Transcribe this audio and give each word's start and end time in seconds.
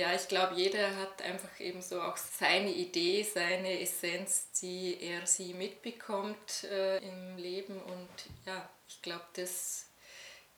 Ja, 0.00 0.14
ich 0.14 0.28
glaube, 0.28 0.54
jeder 0.54 0.96
hat 0.96 1.20
einfach 1.20 1.60
eben 1.60 1.82
so 1.82 2.00
auch 2.00 2.16
seine 2.16 2.72
Idee, 2.72 3.22
seine 3.22 3.82
Essenz, 3.82 4.48
die 4.62 4.96
er 4.98 5.26
sie 5.26 5.52
mitbekommt 5.52 6.64
äh, 6.72 7.06
im 7.06 7.36
Leben. 7.36 7.74
Und 7.74 8.08
ja, 8.46 8.66
ich 8.88 9.02
glaube, 9.02 9.24
das, 9.34 9.84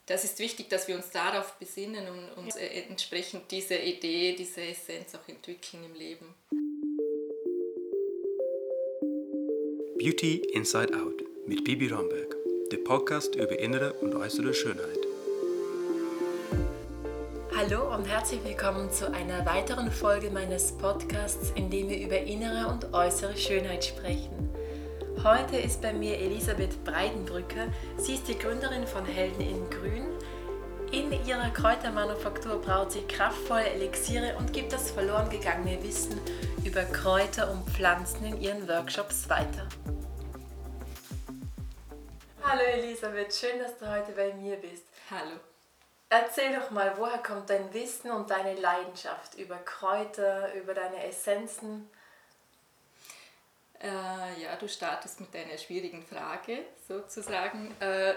das 0.07 0.23
ist 0.23 0.39
wichtig, 0.39 0.69
dass 0.69 0.87
wir 0.87 0.95
uns 0.95 1.11
darauf 1.11 1.55
besinnen 1.55 2.07
und 2.07 2.31
uns 2.41 2.55
ja. 2.55 2.61
entsprechend 2.61 3.51
diese 3.51 3.75
Idee, 3.75 4.37
diese 4.37 4.61
Essenz 4.61 5.13
auch 5.17 5.29
entwickeln 5.29 5.83
im 5.87 5.95
Leben. 5.97 6.35
Beauty 9.99 10.37
Inside 10.53 10.97
Out 10.97 11.25
mit 11.49 11.65
Bibi 11.65 11.89
Romberg, 11.89 12.37
der 12.71 12.77
Podcast 12.77 13.35
über 13.35 13.59
innere 13.59 13.95
und 13.95 14.15
äußere 14.15 14.55
Schönheit. 14.55 15.02
Hallo 17.63 17.95
und 17.95 18.07
herzlich 18.07 18.43
willkommen 18.43 18.91
zu 18.91 19.13
einer 19.13 19.47
weiteren 19.47 19.89
Folge 19.93 20.31
meines 20.31 20.73
Podcasts, 20.73 21.53
in 21.55 21.71
dem 21.71 21.89
wir 21.89 22.01
über 22.01 22.19
innere 22.19 22.67
und 22.67 22.93
äußere 22.93 23.37
Schönheit 23.37 23.85
sprechen. 23.85 24.53
Heute 25.23 25.59
ist 25.59 25.81
bei 25.81 25.93
mir 25.93 26.19
Elisabeth 26.19 26.83
Breidenbrücker. 26.83 27.69
Sie 27.99 28.15
ist 28.15 28.27
die 28.27 28.37
Gründerin 28.37 28.85
von 28.85 29.07
Helden 29.07 29.43
in 29.43 29.71
Grün. 29.71 30.09
In 30.91 31.13
ihrer 31.25 31.51
Kräutermanufaktur 31.51 32.61
braut 32.61 32.91
sie 32.91 33.03
kraftvolle 33.03 33.71
Elixiere 33.71 34.37
und 34.39 34.53
gibt 34.53 34.73
das 34.73 34.91
verloren 34.91 35.31
gegangene 35.31 35.81
Wissen 35.85 36.21
über 36.65 36.83
Kräuter 36.83 37.49
und 37.53 37.65
Pflanzen 37.71 38.25
in 38.25 38.41
ihren 38.41 38.67
Workshops 38.67 39.29
weiter. 39.29 39.69
Hallo 42.43 42.63
Elisabeth, 42.75 43.33
schön, 43.33 43.61
dass 43.61 43.79
du 43.79 43.89
heute 43.89 44.11
bei 44.17 44.35
mir 44.35 44.57
bist. 44.57 44.87
Hallo. 45.09 45.52
Erzähl 46.13 46.55
doch 46.55 46.71
mal, 46.71 46.93
woher 46.99 47.17
kommt 47.17 47.49
dein 47.49 47.73
Wissen 47.73 48.11
und 48.11 48.29
deine 48.29 48.55
Leidenschaft 48.55 49.35
über 49.37 49.57
Kräuter, 49.57 50.53
über 50.53 50.75
deine 50.75 51.07
Essenzen? 51.07 51.89
Äh, 53.83 54.43
ja, 54.43 54.55
du 54.61 54.69
startest 54.69 55.21
mit 55.21 55.35
einer 55.35 55.57
schwierigen 55.57 56.05
Frage 56.05 56.59
sozusagen, 56.87 57.75
äh, 57.81 58.13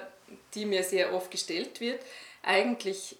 die 0.53 0.65
mir 0.65 0.83
sehr 0.83 1.13
oft 1.13 1.31
gestellt 1.31 1.79
wird. 1.79 2.03
Eigentlich, 2.43 3.15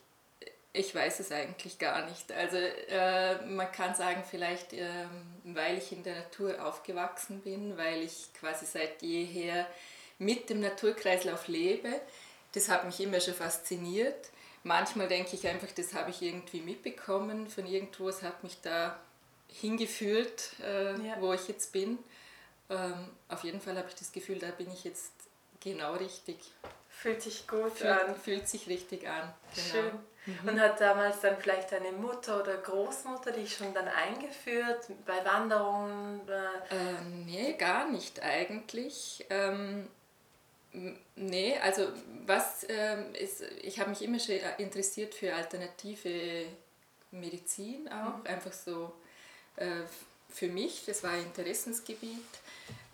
ich 0.73 0.93
weiß 0.93 1.21
es 1.21 1.31
eigentlich 1.31 1.79
gar 1.79 2.05
nicht. 2.09 2.33
Also 2.33 2.57
äh, 2.57 3.45
man 3.45 3.71
kann 3.71 3.95
sagen, 3.95 4.25
vielleicht 4.29 4.73
ähm, 4.73 5.25
weil 5.45 5.77
ich 5.77 5.93
in 5.93 6.03
der 6.03 6.15
Natur 6.15 6.61
aufgewachsen 6.67 7.39
bin, 7.39 7.77
weil 7.77 8.01
ich 8.01 8.27
quasi 8.37 8.65
seit 8.65 9.01
jeher 9.01 9.67
mit 10.19 10.49
dem 10.49 10.59
Naturkreislauf 10.59 11.47
lebe. 11.47 12.01
Das 12.51 12.67
hat 12.67 12.83
mich 12.83 12.99
immer 12.99 13.21
schon 13.21 13.35
fasziniert 13.35 14.31
manchmal 14.65 15.07
denke 15.07 15.35
ich 15.35 15.47
einfach, 15.47 15.71
das 15.71 15.93
habe 15.93 16.09
ich 16.09 16.21
irgendwie 16.21 16.59
mitbekommen 16.59 17.47
von 17.47 17.65
irgendwo, 17.65 18.09
es 18.09 18.23
hat 18.23 18.43
mich 18.43 18.59
da 18.61 18.99
hingeführt, 19.47 20.51
äh, 20.61 20.99
ja. 21.01 21.15
wo 21.19 21.31
ich 21.31 21.47
jetzt 21.47 21.71
bin. 21.71 21.99
Ähm, 22.69 23.11
auf 23.29 23.43
jeden 23.43 23.61
Fall 23.61 23.77
habe 23.77 23.87
ich 23.87 23.95
das 23.95 24.11
Gefühl, 24.11 24.39
da 24.39 24.47
bin 24.47 24.69
ich 24.73 24.83
jetzt 24.83 25.13
genau 25.61 25.93
richtig. 25.93 26.37
Fühlt 26.89 27.21
sich 27.21 27.47
gut 27.47 27.73
fühlt, 27.73 27.91
an. 27.91 28.15
Fühlt 28.15 28.47
sich 28.47 28.67
richtig 28.67 29.07
an. 29.07 29.33
Genau. 29.53 29.67
Schön. 29.71 29.99
Mhm. 30.25 30.49
Und 30.49 30.59
hat 30.59 30.81
damals 30.81 31.19
dann 31.19 31.37
vielleicht 31.37 31.71
deine 31.71 31.91
Mutter 31.91 32.41
oder 32.41 32.57
Großmutter 32.57 33.31
dich 33.31 33.55
schon 33.55 33.71
dann 33.75 33.87
eingeführt 33.87 34.87
bei 35.05 35.23
Wanderungen? 35.23 36.27
Äh, 36.27 37.03
nee, 37.25 37.53
gar 37.53 37.87
nicht 37.91 38.23
eigentlich. 38.23 39.23
Ähm, 39.29 39.87
Nee, 41.15 41.57
also 41.59 41.87
was 42.25 42.65
ähm, 42.67 43.13
ist, 43.13 43.41
ich 43.61 43.79
habe 43.79 43.91
mich 43.91 44.01
immer 44.01 44.19
schon 44.19 44.35
interessiert 44.57 45.13
für 45.13 45.33
alternative 45.33 46.47
Medizin 47.11 47.87
auch, 47.87 48.17
mhm. 48.17 48.27
einfach 48.27 48.51
so 48.51 48.93
äh, 49.55 49.83
für 50.29 50.47
mich, 50.47 50.83
das 50.85 51.03
war 51.03 51.11
ein 51.11 51.23
Interessensgebiet. 51.23 52.19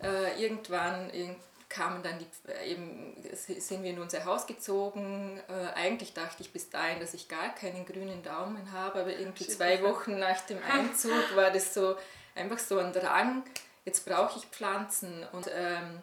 Äh, 0.00 0.40
irgendwann 0.40 1.10
kamen 1.68 2.02
dann 2.02 2.18
die, 2.18 2.26
eben, 2.70 3.16
sind 3.34 3.82
wir 3.82 3.90
in 3.90 3.98
unser 3.98 4.24
Haus 4.24 4.46
gezogen. 4.46 5.40
Äh, 5.48 5.74
eigentlich 5.74 6.12
dachte 6.12 6.42
ich 6.42 6.52
bis 6.52 6.70
dahin, 6.70 7.00
dass 7.00 7.14
ich 7.14 7.28
gar 7.28 7.54
keinen 7.54 7.86
grünen 7.86 8.22
Daumen 8.22 8.70
habe, 8.72 9.00
aber 9.00 9.16
irgendwie 9.18 9.46
zwei 9.46 9.82
Wochen 9.82 10.18
nach 10.18 10.40
dem 10.42 10.58
Einzug 10.62 11.34
war 11.34 11.50
das 11.50 11.74
so 11.74 11.96
einfach 12.34 12.58
so 12.58 12.78
ein 12.78 12.92
Drang, 12.92 13.42
jetzt 13.84 14.06
brauche 14.06 14.38
ich 14.38 14.44
Pflanzen 14.46 15.26
und 15.32 15.48
ähm, 15.52 16.02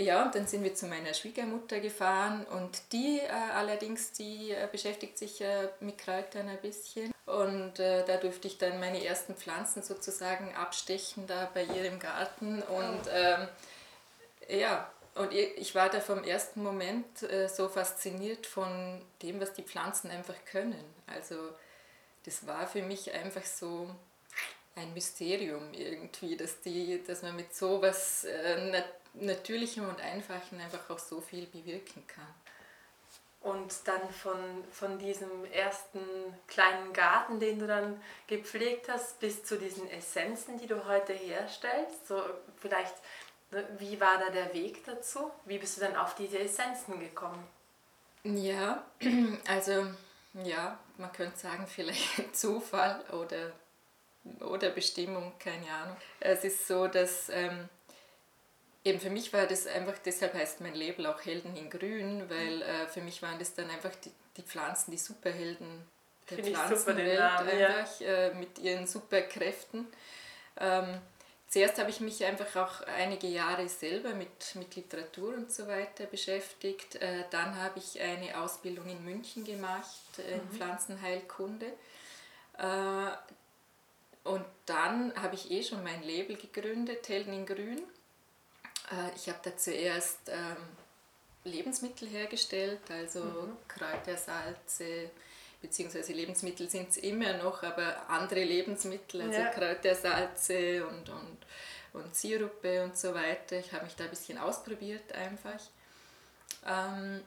ja, 0.00 0.24
und 0.24 0.34
dann 0.34 0.46
sind 0.46 0.62
wir 0.62 0.74
zu 0.74 0.86
meiner 0.86 1.12
Schwiegermutter 1.12 1.80
gefahren 1.80 2.46
und 2.46 2.92
die 2.92 3.18
äh, 3.18 3.30
allerdings, 3.54 4.12
die 4.12 4.52
äh, 4.52 4.68
beschäftigt 4.70 5.18
sich 5.18 5.40
äh, 5.40 5.68
mit 5.80 5.98
Kräutern 5.98 6.48
ein 6.48 6.60
bisschen. 6.60 7.12
Und 7.26 7.80
äh, 7.80 8.04
da 8.06 8.16
durfte 8.16 8.46
ich 8.46 8.58
dann 8.58 8.78
meine 8.78 9.04
ersten 9.04 9.34
Pflanzen 9.34 9.82
sozusagen 9.82 10.54
abstechen 10.54 11.26
da 11.26 11.50
bei 11.52 11.64
ihr 11.64 11.84
im 11.84 11.98
Garten. 11.98 12.62
Und 12.62 13.00
ähm, 13.12 13.48
ja, 14.48 14.90
und 15.16 15.32
ich 15.32 15.74
war 15.74 15.90
da 15.90 16.00
vom 16.00 16.22
ersten 16.22 16.62
Moment 16.62 17.24
äh, 17.24 17.48
so 17.48 17.68
fasziniert 17.68 18.46
von 18.46 19.02
dem, 19.22 19.40
was 19.40 19.52
die 19.52 19.64
Pflanzen 19.64 20.12
einfach 20.12 20.36
können. 20.44 20.84
Also 21.08 21.34
das 22.24 22.46
war 22.46 22.68
für 22.68 22.82
mich 22.82 23.12
einfach 23.12 23.44
so 23.44 23.90
ein 24.76 24.94
Mysterium 24.94 25.74
irgendwie, 25.74 26.36
dass, 26.36 26.60
die, 26.60 27.02
dass 27.04 27.22
man 27.22 27.34
mit 27.34 27.54
so 27.54 27.82
was 27.82 28.24
äh, 28.24 28.82
Natürlichem 29.20 29.88
und 29.88 30.00
Einfachen 30.00 30.60
einfach 30.60 30.90
auch 30.90 30.98
so 30.98 31.20
viel 31.20 31.46
bewirken 31.46 32.06
kann. 32.06 32.34
Und 33.40 33.72
dann 33.84 34.10
von, 34.10 34.64
von 34.72 34.98
diesem 34.98 35.44
ersten 35.52 36.00
kleinen 36.48 36.92
Garten, 36.92 37.38
den 37.38 37.58
du 37.58 37.66
dann 37.66 38.00
gepflegt 38.26 38.88
hast, 38.88 39.20
bis 39.20 39.44
zu 39.44 39.56
diesen 39.56 39.88
Essenzen, 39.90 40.58
die 40.58 40.66
du 40.66 40.84
heute 40.86 41.12
herstellst, 41.12 42.08
so 42.08 42.20
vielleicht, 42.56 42.94
ne, 43.52 43.64
wie 43.78 44.00
war 44.00 44.18
da 44.18 44.30
der 44.30 44.52
Weg 44.54 44.84
dazu? 44.84 45.30
Wie 45.44 45.58
bist 45.58 45.76
du 45.76 45.82
dann 45.82 45.96
auf 45.96 46.16
diese 46.16 46.38
Essenzen 46.40 46.98
gekommen? 46.98 47.46
Ja, 48.24 48.84
also 49.46 49.86
ja, 50.44 50.78
man 50.96 51.12
könnte 51.12 51.38
sagen, 51.38 51.66
vielleicht 51.68 52.36
Zufall 52.36 53.04
oder, 53.12 53.52
oder 54.44 54.70
Bestimmung, 54.70 55.32
keine 55.38 55.70
Ahnung. 55.70 55.96
Es 56.20 56.44
ist 56.44 56.66
so, 56.66 56.88
dass 56.88 57.28
ähm, 57.30 57.68
eben 58.88 59.00
für 59.00 59.10
mich 59.10 59.32
war 59.32 59.46
das 59.46 59.66
einfach, 59.66 59.98
deshalb 60.04 60.34
heißt 60.34 60.60
mein 60.60 60.74
Label 60.74 61.06
auch 61.06 61.24
Helden 61.24 61.56
in 61.56 61.70
Grün, 61.70 62.28
weil 62.28 62.62
äh, 62.62 62.86
für 62.86 63.00
mich 63.00 63.22
waren 63.22 63.38
das 63.38 63.54
dann 63.54 63.70
einfach 63.70 63.94
die, 64.04 64.10
die 64.36 64.42
Pflanzen, 64.42 64.90
die 64.90 64.98
Superhelden 64.98 65.84
der 66.30 66.38
Find 66.38 66.56
Pflanzenwelt, 66.56 67.18
Namen, 67.18 67.48
einfach, 67.48 68.00
ja. 68.00 68.08
äh, 68.08 68.34
mit 68.34 68.58
ihren 68.58 68.86
Superkräften. 68.86 69.86
Ähm, 70.58 71.00
zuerst 71.48 71.78
habe 71.78 71.90
ich 71.90 72.00
mich 72.00 72.24
einfach 72.24 72.56
auch 72.56 72.86
einige 72.86 73.28
Jahre 73.28 73.68
selber 73.68 74.14
mit, 74.14 74.54
mit 74.54 74.74
Literatur 74.74 75.34
und 75.34 75.52
so 75.52 75.66
weiter 75.68 76.06
beschäftigt. 76.06 76.96
Äh, 76.96 77.24
dann 77.30 77.56
habe 77.56 77.78
ich 77.78 78.00
eine 78.00 78.40
Ausbildung 78.40 78.88
in 78.88 79.04
München 79.04 79.44
gemacht 79.44 80.18
äh, 80.18 80.34
in 80.34 80.44
mhm. 80.44 80.50
Pflanzenheilkunde. 80.50 81.66
Äh, 82.58 83.10
und 84.24 84.44
dann 84.66 85.14
habe 85.20 85.34
ich 85.34 85.50
eh 85.50 85.62
schon 85.62 85.82
mein 85.82 86.02
Label 86.02 86.36
gegründet, 86.36 87.08
Helden 87.08 87.32
in 87.32 87.46
Grün. 87.46 87.82
Äh, 88.90 89.14
ich 89.16 89.28
habe 89.28 89.38
da 89.42 89.56
zuerst 89.56 90.28
ähm, 90.28 90.56
Lebensmittel 91.44 92.08
hergestellt, 92.08 92.80
also 92.90 93.22
mhm. 93.22 93.56
Kräutersalze, 93.66 95.10
beziehungsweise 95.60 96.12
Lebensmittel 96.12 96.68
sind 96.68 96.90
es 96.90 96.96
immer 96.98 97.34
noch, 97.34 97.62
aber 97.62 98.08
andere 98.08 98.44
Lebensmittel, 98.44 99.22
also 99.22 99.40
ja. 99.40 99.48
Kräutersalze 99.50 100.86
und, 100.86 101.08
und, 101.08 101.38
und 101.94 102.14
Sirupe 102.14 102.84
und 102.84 102.96
so 102.96 103.14
weiter. 103.14 103.56
Ich 103.58 103.72
habe 103.72 103.84
mich 103.84 103.96
da 103.96 104.04
ein 104.04 104.10
bisschen 104.10 104.38
ausprobiert 104.38 105.12
einfach. 105.12 105.60
Ähm, 106.66 107.22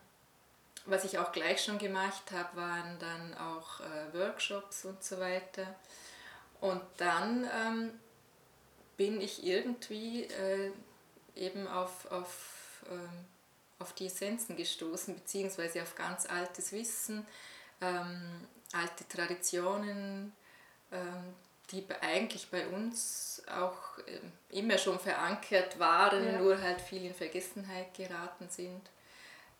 was 0.86 1.04
ich 1.04 1.20
auch 1.20 1.32
gleich 1.32 1.64
schon 1.64 1.78
gemacht 1.78 2.32
habe, 2.32 2.58
waren 2.58 2.98
dann 3.00 3.38
auch 3.38 3.82
äh, 3.82 4.18
Workshops 4.18 4.86
und 4.86 5.04
so 5.04 5.20
weiter. 5.20 5.76
Und 6.60 6.82
dann 6.98 7.48
ähm, 7.56 8.00
bin 8.98 9.22
ich 9.22 9.46
irgendwie 9.46 10.24
äh, 10.24 10.72
eben 11.36 11.68
auf, 11.68 12.12
auf, 12.12 12.84
ähm, 12.90 13.26
auf 13.80 13.94
die 13.94 14.08
Essenzen 14.08 14.56
gestoßen, 14.56 15.16
beziehungsweise 15.16 15.82
auf 15.82 15.96
ganz 15.96 16.26
altes 16.26 16.72
Wissen, 16.72 17.26
ähm, 17.82 18.48
alte 18.74 19.08
Traditionen, 19.08 20.34
ähm, 20.92 21.34
die 21.72 21.86
eigentlich 22.02 22.50
bei 22.50 22.68
uns 22.68 23.42
auch 23.50 23.98
ähm, 24.08 24.32
immer 24.50 24.78
schon 24.78 25.00
verankert 25.00 25.80
waren, 25.80 26.26
ja. 26.26 26.40
nur 26.40 26.62
halt 26.62 26.82
viel 26.82 27.06
in 27.06 27.14
Vergessenheit 27.14 27.94
geraten 27.94 28.50
sind. 28.50 28.82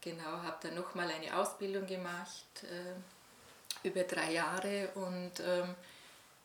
Genau, 0.02 0.24
habe 0.24 0.58
dann 0.62 0.76
nochmal 0.76 1.10
eine 1.10 1.38
Ausbildung 1.38 1.86
gemacht, 1.86 2.64
äh, 2.64 3.88
über 3.88 4.04
drei 4.04 4.34
Jahre 4.34 4.90
und 4.96 5.32
ähm, 5.40 5.76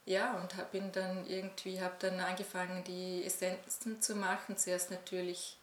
ja, 0.07 0.35
und 0.35 0.57
hab 0.57 0.71
bin 0.71 0.93
dann 0.93 1.27
irgendwie, 1.27 1.81
habe 1.81 1.95
dann 1.99 2.21
angefangen, 2.21 2.83
die 2.85 3.25
Essenzen 3.25 4.01
zu 4.01 4.15
machen. 4.15 4.57
Zuerst 4.57 4.91
natürlich 4.91 5.59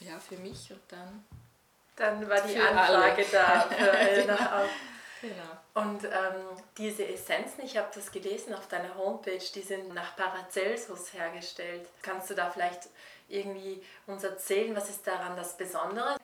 ja, 0.00 0.18
für 0.18 0.36
mich 0.36 0.70
und 0.72 0.80
dann. 0.88 1.24
Dann 1.96 2.28
war 2.28 2.40
die 2.40 2.58
Anfrage 2.58 3.22
alle. 3.22 3.26
da 3.30 3.60
für 3.60 3.92
alle. 3.92 4.68
Genau. 5.20 5.86
Und 5.86 6.04
ähm, 6.04 6.62
diese 6.76 7.08
Essenzen, 7.08 7.64
ich 7.64 7.78
habe 7.78 7.88
das 7.94 8.12
gelesen 8.12 8.52
auf 8.52 8.68
deiner 8.68 8.94
Homepage, 8.94 9.40
die 9.54 9.62
sind 9.62 9.94
nach 9.94 10.14
Paracelsus 10.16 11.14
hergestellt. 11.14 11.88
Kannst 12.02 12.28
du 12.28 12.34
da 12.34 12.50
vielleicht 12.50 12.90
irgendwie 13.30 13.82
uns 14.06 14.22
erzählen, 14.22 14.76
was 14.76 14.90
ist 14.90 15.06
daran 15.06 15.34
das 15.34 15.56
Besondere? 15.56 16.16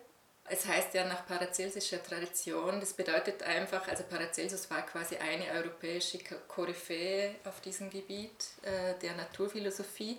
Es 0.52 0.67
heißt 0.67 0.94
ja 0.94 1.05
nach 1.05 1.26
paracelsischer 1.26 2.02
Tradition, 2.02 2.81
das 2.81 2.93
bedeutet 2.93 3.44
einfach, 3.44 3.87
also 3.87 4.02
Paracelsus 4.02 4.69
war 4.69 4.82
quasi 4.82 5.17
eine 5.17 5.47
europäische 5.52 6.19
Koryphäe 6.49 7.37
auf 7.44 7.61
diesem 7.61 7.88
Gebiet 7.88 8.47
äh, 8.62 8.99
der 9.00 9.14
Naturphilosophie. 9.14 10.19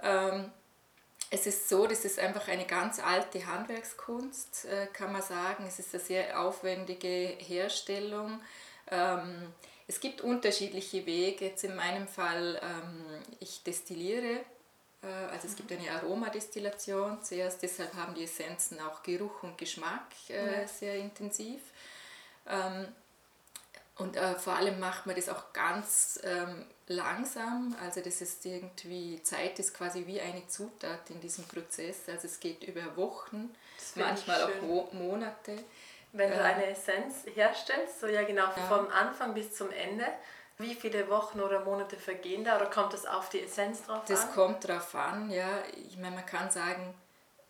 Ähm, 0.00 0.52
es 1.32 1.46
ist 1.46 1.68
so, 1.68 1.88
das 1.88 2.04
ist 2.04 2.20
einfach 2.20 2.46
eine 2.46 2.64
ganz 2.64 3.00
alte 3.00 3.44
Handwerkskunst, 3.44 4.66
äh, 4.66 4.86
kann 4.92 5.12
man 5.12 5.22
sagen. 5.22 5.64
Es 5.66 5.80
ist 5.80 5.94
eine 5.94 6.02
sehr 6.02 6.40
aufwendige 6.40 7.36
Herstellung. 7.38 8.40
Ähm, 8.88 9.52
es 9.88 9.98
gibt 9.98 10.20
unterschiedliche 10.20 11.06
Wege. 11.06 11.46
Jetzt 11.46 11.64
in 11.64 11.74
meinem 11.74 12.06
Fall, 12.06 12.60
ähm, 12.62 13.04
ich 13.40 13.64
destilliere 13.64 14.44
also 15.02 15.46
es 15.46 15.56
gibt 15.56 15.72
eine 15.72 15.90
Aromadestillation 15.90 17.22
zuerst, 17.22 17.62
deshalb 17.62 17.94
haben 17.94 18.14
die 18.14 18.24
Essenzen 18.24 18.78
auch 18.80 19.02
Geruch 19.02 19.42
und 19.42 19.56
Geschmack 19.56 20.06
äh, 20.28 20.66
sehr 20.66 20.96
intensiv. 20.96 21.60
Ähm, 22.46 22.88
und 23.96 24.16
äh, 24.16 24.34
vor 24.34 24.54
allem 24.54 24.80
macht 24.80 25.06
man 25.06 25.14
das 25.14 25.28
auch 25.28 25.52
ganz 25.52 26.18
ähm, 26.24 26.64
langsam, 26.86 27.76
also 27.82 28.00
das 28.00 28.22
ist 28.22 28.44
irgendwie, 28.46 29.22
Zeit 29.22 29.58
ist 29.58 29.74
quasi 29.74 30.06
wie 30.06 30.20
eine 30.20 30.46
Zutat 30.48 31.10
in 31.10 31.20
diesem 31.20 31.44
Prozess, 31.44 32.08
also 32.08 32.26
es 32.26 32.40
geht 32.40 32.64
über 32.64 32.96
Wochen, 32.96 33.54
manchmal 33.96 34.42
auch 34.44 34.62
Mo 34.62 34.88
Monate. 34.92 35.56
Wenn 36.12 36.30
du 36.30 36.36
ähm, 36.36 36.42
eine 36.42 36.66
Essenz 36.66 37.26
herstellst, 37.34 38.00
so 38.00 38.06
ja 38.06 38.22
genau 38.22 38.46
ja. 38.46 38.66
vom 38.68 38.88
Anfang 38.88 39.34
bis 39.34 39.54
zum 39.54 39.70
Ende, 39.70 40.06
wie 40.60 40.74
viele 40.74 41.08
Wochen 41.08 41.40
oder 41.40 41.64
Monate 41.64 41.96
vergehen 41.96 42.44
da 42.44 42.56
oder 42.56 42.66
kommt 42.66 42.92
das 42.92 43.06
auf 43.06 43.28
die 43.28 43.40
Essenz 43.40 43.82
drauf 43.84 44.04
das 44.06 44.20
an? 44.20 44.26
Das 44.26 44.34
kommt 44.34 44.68
drauf 44.68 44.94
an, 44.94 45.30
ja. 45.30 45.62
Ich 45.88 45.96
meine, 45.96 46.16
man 46.16 46.26
kann 46.26 46.50
sagen, 46.50 46.94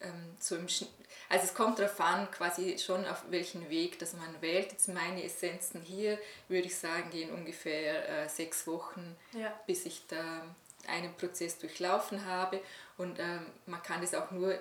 ähm, 0.00 0.36
so 0.38 0.56
also 0.56 1.44
es 1.44 1.54
kommt 1.54 1.78
darauf 1.78 2.00
an, 2.00 2.30
quasi 2.30 2.78
schon 2.78 3.06
auf 3.06 3.22
welchen 3.30 3.68
Weg 3.70 3.98
dass 3.98 4.14
man 4.14 4.40
wählt. 4.40 4.72
Jetzt 4.72 4.88
meine 4.88 5.22
Essenzen 5.22 5.82
hier, 5.82 6.18
würde 6.48 6.66
ich 6.66 6.76
sagen, 6.76 7.10
gehen 7.10 7.32
ungefähr 7.32 8.24
äh, 8.24 8.28
sechs 8.28 8.66
Wochen, 8.66 9.16
ja. 9.32 9.52
bis 9.66 9.86
ich 9.86 10.06
da 10.08 10.42
einen 10.88 11.14
Prozess 11.14 11.58
durchlaufen 11.58 12.24
habe. 12.24 12.60
Und 12.96 13.18
ähm, 13.18 13.46
man 13.66 13.82
kann 13.82 14.00
das 14.00 14.14
auch 14.14 14.30
nur 14.30 14.58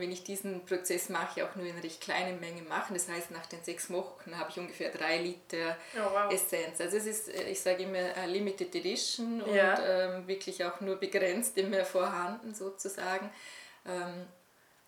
wenn 0.00 0.12
ich 0.12 0.24
diesen 0.24 0.64
Prozess 0.64 1.08
mache, 1.08 1.44
auch 1.44 1.54
nur 1.56 1.66
in 1.66 1.78
recht 1.78 2.00
kleinen 2.00 2.40
Mengen 2.40 2.66
machen. 2.68 2.94
Das 2.94 3.08
heißt, 3.08 3.30
nach 3.30 3.46
den 3.46 3.62
sechs 3.62 3.90
Wochen 3.90 4.38
habe 4.38 4.50
ich 4.50 4.58
ungefähr 4.58 4.90
drei 4.90 5.18
Liter 5.18 5.76
oh, 5.96 6.10
wow. 6.12 6.32
Essenz. 6.32 6.80
Also 6.80 6.96
es 6.96 7.06
ist, 7.06 7.28
äh, 7.28 7.50
ich 7.50 7.60
sage 7.60 7.84
immer, 7.84 8.26
Limited 8.26 8.74
Edition 8.74 9.42
und 9.42 9.54
ja. 9.54 9.78
ähm, 10.16 10.26
wirklich 10.26 10.64
auch 10.64 10.80
nur 10.80 10.96
begrenzt 10.96 11.56
immer 11.58 11.84
vorhanden 11.84 12.54
sozusagen. 12.54 13.30
Ähm, 13.86 14.26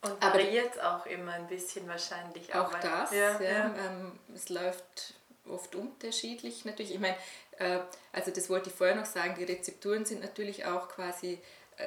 und 0.02 0.20
variiert 0.20 0.82
auch 0.82 1.06
immer 1.06 1.32
ein 1.32 1.46
bisschen 1.46 1.86
wahrscheinlich. 1.88 2.52
Auch, 2.54 2.74
auch 2.74 2.80
das, 2.80 3.12
ja. 3.12 3.40
ja. 3.40 3.74
Ähm, 3.86 4.18
es 4.34 4.48
läuft 4.48 5.14
oft 5.48 5.74
unterschiedlich 5.74 6.64
natürlich. 6.64 6.94
Ich 6.94 7.00
meine, 7.00 7.16
äh, 7.58 7.78
also 8.12 8.30
das 8.30 8.50
wollte 8.50 8.70
ich 8.70 8.74
vorher 8.74 8.96
noch 8.96 9.06
sagen, 9.06 9.34
die 9.38 9.44
Rezepturen 9.44 10.04
sind 10.04 10.20
natürlich 10.20 10.64
auch 10.66 10.88
quasi 10.88 11.40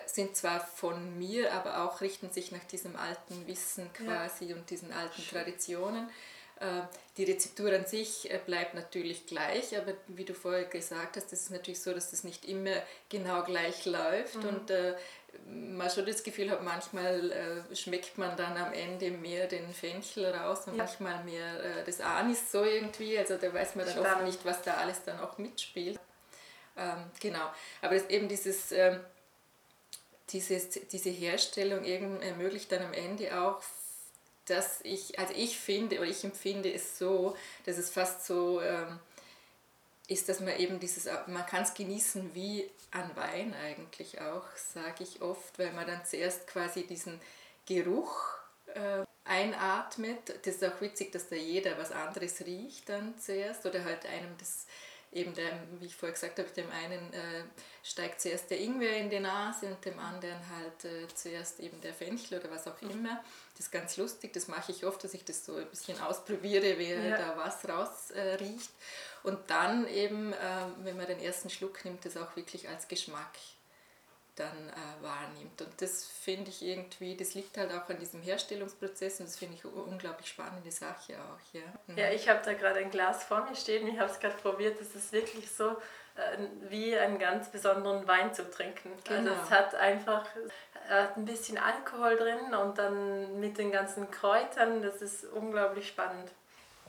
sind 0.06 0.36
zwar 0.36 0.60
von 0.60 1.18
mir, 1.18 1.54
aber 1.54 1.84
auch 1.84 2.02
richten 2.02 2.32
sich 2.32 2.52
nach 2.52 2.64
diesem 2.64 2.96
alten 2.96 3.48
Wissen 3.48 3.92
quasi 3.94 4.46
ja. 4.46 4.56
und 4.56 4.70
diesen 4.70 4.92
alten 4.92 5.22
Traditionen. 5.30 6.10
Äh, 6.60 6.82
die 7.18 7.26
Rezeptur 7.26 7.74
an 7.74 7.86
sich 7.86 8.32
äh, 8.32 8.40
bleibt 8.46 8.76
natürlich 8.76 9.26
gleich, 9.26 9.78
aber 9.78 9.94
wie 10.08 10.24
du 10.24 10.34
vorher 10.34 10.66
gesagt 10.66 11.18
hast, 11.18 11.32
das 11.32 11.42
ist 11.42 11.52
natürlich 11.52 11.82
so, 11.82 11.94
dass 11.94 12.12
das 12.12 12.24
nicht 12.24 12.46
immer 12.46 12.76
genau 13.10 13.44
gleich 13.44 13.86
läuft 13.86 14.36
mhm. 14.36 14.50
und 14.50 14.72
äh, 14.72 14.96
man 15.48 15.90
schon 15.90 16.06
das 16.06 16.24
Gefühl 16.24 16.50
hat, 16.50 16.64
manchmal 16.64 17.32
äh, 17.32 17.76
schmeckt 17.76 18.18
man 18.18 18.38
dann 18.38 18.56
am 18.56 18.72
Ende 18.72 19.12
mehr 19.12 19.48
den 19.48 19.74
Fenchel 19.74 20.28
raus 20.28 20.66
und 20.68 20.78
ja. 20.78 20.84
manchmal 20.84 21.24
mehr 21.26 21.60
äh, 21.62 21.84
das 21.86 22.00
Anis 22.00 22.52
so 22.52 22.64
irgendwie, 22.64 23.18
also 23.18 23.36
da 23.36 23.54
weiß 23.54 23.76
man 23.76 23.86
dann 23.86 23.96
Spannend. 23.96 24.16
oft 24.16 24.26
nicht, 24.26 24.46
was 24.46 24.62
da 24.62 24.76
alles 24.76 25.04
dann 25.04 25.20
auch 25.20 25.38
mitspielt. 25.38 26.00
Ähm, 26.78 27.12
genau, 27.20 27.52
aber 27.82 28.10
eben 28.10 28.30
dieses... 28.30 28.72
Ähm, 28.72 29.02
dieses, 30.30 30.70
diese 30.92 31.10
Herstellung 31.10 31.84
eben 31.84 32.22
ermöglicht 32.22 32.72
dann 32.72 32.84
am 32.84 32.94
Ende 32.94 33.40
auch, 33.40 33.62
dass 34.46 34.80
ich, 34.84 35.18
also 35.20 35.34
ich 35.36 35.58
finde 35.58 35.98
oder 36.00 36.08
ich 36.08 36.24
empfinde 36.24 36.72
es 36.72 36.98
so, 36.98 37.36
dass 37.66 37.78
es 37.78 37.90
fast 37.90 38.26
so 38.26 38.62
ähm, 38.62 39.00
ist, 40.08 40.30
dass 40.30 40.40
man 40.40 40.58
eben 40.58 40.80
dieses, 40.80 41.06
man 41.28 41.46
kann 41.46 41.64
es 41.64 41.74
genießen 41.74 42.36
wie 42.36 42.70
an 42.92 43.10
Wein 43.16 43.54
eigentlich 43.54 44.22
auch, 44.22 44.46
sage 44.56 45.04
ich 45.04 45.22
oft, 45.22 45.58
weil 45.58 45.72
man 45.74 45.88
dann 45.88 46.06
zuerst 46.06 46.48
quasi 46.48 46.86
diesen 46.86 47.20
Geruch 47.66 48.16
äh, 48.68 49.04
einatmet. 49.26 50.46
Das 50.46 50.56
ist 50.56 50.64
auch 50.64 50.80
witzig, 50.80 51.12
dass 51.12 51.30
da 51.30 51.36
jeder 51.36 51.78
was 51.78 51.92
anderes 51.92 52.46
riecht 52.46 52.88
dann 52.90 53.18
zuerst 53.20 53.66
oder 53.66 53.84
halt 53.84 54.06
einem 54.06 54.38
das 54.38 54.68
eben 55.16 55.34
der, 55.34 55.52
wie 55.80 55.86
ich 55.86 55.96
vorher 55.96 56.14
gesagt 56.14 56.38
habe, 56.38 56.50
dem 56.50 56.70
einen 56.70 57.14
äh, 57.14 57.44
steigt 57.84 58.22
zuerst 58.22 58.52
der 58.52 58.60
Ingwer 58.60 58.98
in 58.98 59.10
die 59.10 59.20
Nase 59.20 59.68
und 59.68 59.84
dem 59.86 59.98
anderen 59.98 60.40
halt 60.50 60.86
äh, 60.86 61.08
zuerst 61.16 61.60
eben 61.62 61.80
der 61.82 61.94
Fenchel 61.94 62.40
oder 62.40 62.52
was 62.52 62.68
auch 62.68 62.82
immer. 62.82 63.24
Das 63.58 63.68
ist 63.68 63.72
ganz 63.72 63.96
lustig, 63.96 64.34
das 64.34 64.50
mache 64.50 64.74
ich 64.74 64.86
oft, 64.86 65.04
dass 65.04 65.14
ich 65.14 65.24
das 65.24 65.46
so 65.46 65.56
ein 65.56 65.68
bisschen 65.68 66.00
ausprobiere, 66.02 66.76
wer 66.78 67.02
ja. 67.02 67.18
da 67.18 67.38
was 67.38 67.68
raus 67.68 68.12
äh, 68.12 68.36
riecht. 68.36 68.70
Und 69.24 69.40
dann 69.48 69.88
eben, 69.88 70.34
äh, 70.34 70.36
wenn 70.84 70.98
man 70.98 71.08
den 71.08 71.20
ersten 71.20 71.50
Schluck 71.50 71.86
nimmt, 71.86 72.06
das 72.06 72.18
auch 72.18 72.36
wirklich 72.36 72.68
als 72.68 72.88
Geschmack 72.88 73.32
dann 74.36 74.70
äh, 74.70 75.04
wahrnimmt. 75.04 75.62
Und 75.62 75.82
das 75.82 76.06
finde 76.06 76.50
ich 76.50 76.62
irgendwie, 76.62 77.16
das 77.16 77.34
liegt 77.34 77.58
halt 77.58 77.72
auch 77.72 77.90
an 77.90 78.00
diesem 78.00 78.22
Herstellungsprozess 78.22 79.20
und 79.20 79.28
das 79.28 79.38
finde 79.38 79.56
ich 79.56 79.66
eine 79.66 79.74
unglaublich 79.74 80.28
spannende 80.28 80.72
Sache 80.72 81.14
auch. 81.14 81.54
Ja, 81.54 81.62
mhm. 81.88 81.98
ja 81.98 82.12
ich 82.12 82.28
habe 82.28 82.42
da 82.44 82.54
gerade 82.54 82.80
ein 82.80 82.92
Glas 82.92 83.24
vor 83.24 83.46
mir 83.46 83.56
stehen, 83.56 83.88
ich 83.88 84.00
habe 84.00 84.12
es 84.12 84.20
gerade 84.20 84.36
probiert, 84.36 84.80
es 84.82 84.94
ist 84.96 85.12
wirklich 85.14 85.50
so 85.50 85.70
äh, 85.70 86.38
wie 86.70 86.98
einen 86.98 87.18
ganz 87.18 87.50
besonderen 87.50 88.08
Wein 88.08 88.34
zu 88.34 88.50
trinken. 88.50 88.92
Also 88.92 89.16
genau. 89.16 89.32
Also 89.32 89.44
es 89.44 89.52
hat 89.52 89.76
einfach 89.76 90.26
hat 90.90 91.18
ein 91.18 91.26
bisschen 91.26 91.58
Alkohol 91.58 92.16
drin 92.16 92.54
und 92.54 92.78
dann 92.78 93.40
mit 93.40 93.58
den 93.58 93.72
ganzen 93.72 94.12
Kräutern, 94.12 94.82
das 94.82 95.02
ist 95.02 95.26
unglaublich 95.26 95.88
spannend. 95.88 96.30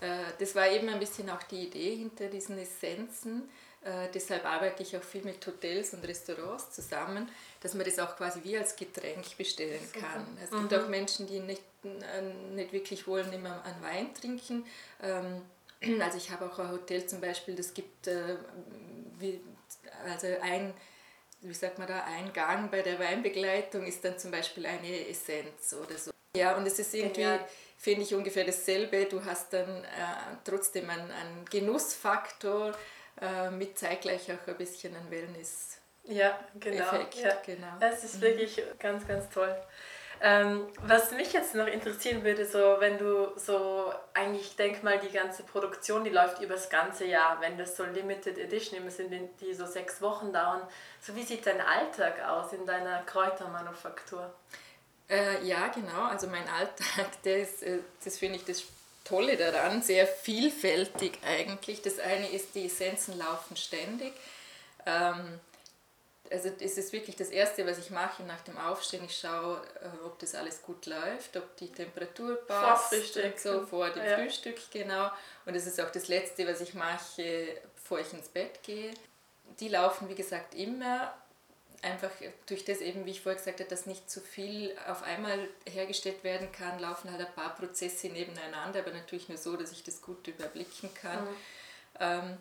Äh, 0.01 0.25
das 0.39 0.55
war 0.55 0.69
eben 0.69 0.89
ein 0.89 0.99
bisschen 0.99 1.31
auch 1.31 1.43
die 1.45 1.67
Idee 1.67 1.97
hinter 1.97 2.27
diesen 2.27 2.59
Essenzen 2.59 3.49
äh, 3.87 4.09
deshalb 4.13 4.45
arbeite 4.45 4.83
ich 4.83 4.97
auch 4.97 5.03
viel 5.03 5.23
mit 5.23 5.47
Hotels 5.47 5.95
und 5.95 6.07
Restaurants 6.07 6.73
zusammen, 6.73 7.29
dass 7.61 7.75
man 7.75 7.87
das 7.87 7.99
auch 7.99 8.17
quasi 8.17 8.41
wie 8.43 8.59
als 8.59 8.75
Getränk 8.75 9.37
bestellen 9.39 9.81
kann. 9.93 10.27
Es 10.43 10.51
mhm. 10.51 10.69
gibt 10.69 10.75
auch 10.75 10.89
Menschen, 10.89 11.27
die 11.27 11.39
nicht, 11.39 11.63
äh, 11.85 12.55
nicht 12.55 12.73
wirklich 12.73 13.07
wollen 13.07 13.33
immer 13.33 13.65
an 13.65 13.83
Wein 13.83 14.13
trinken. 14.13 14.67
Ähm, 15.03 15.43
also 16.03 16.19
ich 16.19 16.31
habe 16.31 16.47
auch 16.47 16.59
ein 16.59 16.71
Hotel 16.71 17.07
zum 17.07 17.21
Beispiel, 17.21 17.55
das 17.55 17.73
gibt 17.73 18.09
äh, 18.09 18.37
wie, 19.19 19.41
also 20.05 20.27
ein 20.43 20.75
wie 21.43 21.55
sagt 21.55 21.79
man 21.79 21.87
da, 21.87 22.05
ein 22.05 22.33
Gang 22.33 22.71
bei 22.71 22.83
der 22.83 22.99
Weinbegleitung 22.99 23.87
ist 23.87 24.05
dann 24.05 24.19
zum 24.19 24.31
Beispiel 24.31 24.67
eine 24.67 25.09
Essenz 25.09 25.75
oder 25.75 25.97
so. 25.97 26.11
Ja, 26.37 26.57
und 26.57 26.67
es 26.67 26.79
ist 26.79 26.93
irgendwie, 26.95 27.39
finde 27.79 28.03
ich, 28.03 28.15
ungefähr 28.15 28.45
dasselbe. 28.45 29.07
Du 29.07 29.25
hast 29.25 29.53
dann 29.53 29.85
äh, 29.85 29.87
trotzdem 30.45 30.91
einen, 30.91 31.11
einen 31.11 31.45
Genussfaktor, 31.47 32.77
äh, 33.21 33.51
mit 33.51 33.79
zeitgleich 33.79 34.31
auch 34.33 34.47
ein 34.47 34.57
bisschen 34.57 34.95
ein 34.95 35.11
Wellness. 35.11 35.79
Ja, 36.05 36.39
genau. 36.55 36.85
Effekt, 36.85 37.17
ja. 37.17 37.37
genau. 37.45 37.79
Das 37.81 38.05
ist 38.05 38.21
wirklich 38.21 38.59
mhm. 38.59 38.79
ganz, 38.79 39.07
ganz 39.07 39.29
toll. 39.31 39.55
Ähm, 40.21 40.67
was 40.83 41.11
mich 41.11 41.33
jetzt 41.35 41.55
noch 41.55 41.67
interessieren 41.67 42.25
würde, 42.25 42.47
so 42.47 42.77
wenn 42.79 42.97
du 42.97 43.33
so, 43.37 43.93
eigentlich 44.15 44.57
denk 44.57 44.83
mal, 44.83 44.99
die 44.99 45.11
ganze 45.11 45.43
Produktion, 45.43 46.05
die 46.05 46.11
läuft 46.11 46.41
über 46.41 46.55
das 46.55 46.71
ganze 46.71 47.05
Jahr, 47.05 47.41
wenn 47.41 47.59
das 47.59 47.77
so 47.77 47.85
Limited 47.85 48.39
Edition 48.39 48.79
immer 48.79 48.91
sind, 48.91 49.13
die 49.41 49.53
so 49.53 49.67
sechs 49.67 50.01
Wochen 50.01 50.33
dauern. 50.33 50.63
So 51.01 51.15
wie 51.15 51.23
sieht 51.23 51.47
dein 51.47 51.61
Alltag 51.61 52.25
aus 52.27 52.53
in 52.55 52.65
deiner 52.65 53.03
Kräutermanufaktur? 53.03 54.33
Äh, 55.09 55.45
ja, 55.45 55.69
genau. 55.69 56.05
Also 56.05 56.29
mein 56.29 56.49
Alltag, 56.49 57.09
ist, 57.25 57.63
äh, 57.63 57.81
das 58.03 58.19
finde 58.19 58.37
ich 58.37 58.45
das 58.45 58.65
Tolle 59.09 59.37
daran, 59.37 59.83
sehr 59.83 60.07
vielfältig 60.07 61.19
eigentlich. 61.25 61.83
Das 61.83 61.99
eine 61.99 62.29
ist, 62.29 62.55
die 62.55 62.67
Essenzen 62.67 63.19
laufen 63.19 63.57
ständig. 63.57 64.13
Ähm, 64.85 65.41
also 66.31 66.51
es 66.61 66.77
ist 66.77 66.93
wirklich 66.93 67.17
das 67.17 67.29
Erste, 67.29 67.67
was 67.67 67.79
ich 67.79 67.91
mache 67.91 68.23
nach 68.25 68.41
dem 68.43 68.59
Aufstehen. 68.59 69.05
Ich 69.05 69.17
schaue, 69.17 69.63
äh, 69.81 70.05
ob 70.05 70.19
das 70.19 70.35
alles 70.35 70.63
gut 70.63 70.87
läuft, 70.87 71.37
ob 71.37 71.57
die 71.57 71.71
Temperatur 71.71 72.37
passt. 72.47 72.89
Vor 72.89 72.99
Frühstück. 72.99 73.39
So, 73.39 73.67
vor 73.67 73.91
dem 73.91 74.05
ja. 74.05 74.17
Frühstück, 74.17 74.59
genau. 74.73 75.11
Und 75.45 75.55
es 75.55 75.67
ist 75.67 75.81
auch 75.81 75.91
das 75.91 76.09
Letzte, 76.09 76.47
was 76.47 76.61
ich 76.61 76.75
mache, 76.75 77.61
bevor 77.75 78.01
ich 78.01 78.13
ins 78.13 78.29
Bett 78.29 78.63
gehe. 78.63 78.93
Die 79.61 79.69
laufen, 79.69 80.09
wie 80.09 80.15
gesagt, 80.15 80.55
immer 80.55 81.15
einfach 81.87 82.11
durch 82.47 82.65
das 82.65 82.79
eben, 82.79 83.07
wie 83.07 83.13
ich 83.13 83.23
vorher 83.23 83.39
gesagt 83.39 83.61
habe, 83.61 83.71
dass 83.71 83.87
nicht 83.87 84.11
zu 84.11 84.21
viel 84.21 84.77
auf 84.89 85.03
einmal 85.03 85.49
hergestellt 85.69 86.25
werden 86.25 86.51
kann, 86.53 86.79
laufen 86.79 87.11
halt 87.11 87.21
ein 87.21 87.35
paar 87.35 87.55
Prozesse 87.55 88.09
nebeneinander, 88.09 88.81
aber 88.81 88.93
natürlich 88.93 89.29
nur 89.29 89.39
so, 89.39 89.57
dass 89.57 89.73
ich 89.73 89.83
das 89.83 90.03
gut 90.03 90.27
überblicken 90.27 90.93
kann. 90.95 91.25
Mhm. 91.25 91.37
Ähm, 92.01 92.37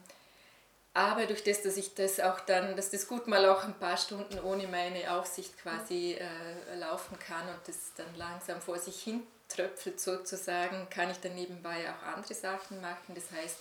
aber 0.93 1.25
durch 1.25 1.43
das, 1.43 1.61
dass 1.61 1.75
ich 1.75 1.93
das 1.93 2.19
auch 2.21 2.39
dann, 2.39 2.75
dass 2.75 2.89
das 2.89 3.07
gut 3.07 3.27
mal 3.27 3.45
auch 3.49 3.63
ein 3.65 3.73
paar 3.73 3.97
Stunden 3.97 4.39
ohne 4.39 4.67
meine 4.67 5.11
Aufsicht 5.11 5.57
quasi 5.57 6.13
äh, 6.13 6.75
laufen 6.77 7.19
kann 7.19 7.47
und 7.49 7.59
das 7.67 7.91
dann 7.97 8.15
langsam 8.15 8.61
vor 8.61 8.79
sich 8.79 9.03
hin 9.03 9.27
tröpfelt 9.49 9.99
sozusagen, 9.99 10.89
kann 10.89 11.11
ich 11.11 11.19
dann 11.19 11.35
nebenbei 11.35 11.85
auch 11.91 12.15
andere 12.15 12.33
Sachen 12.33 12.81
machen. 12.81 13.13
Das 13.13 13.25
heißt, 13.31 13.57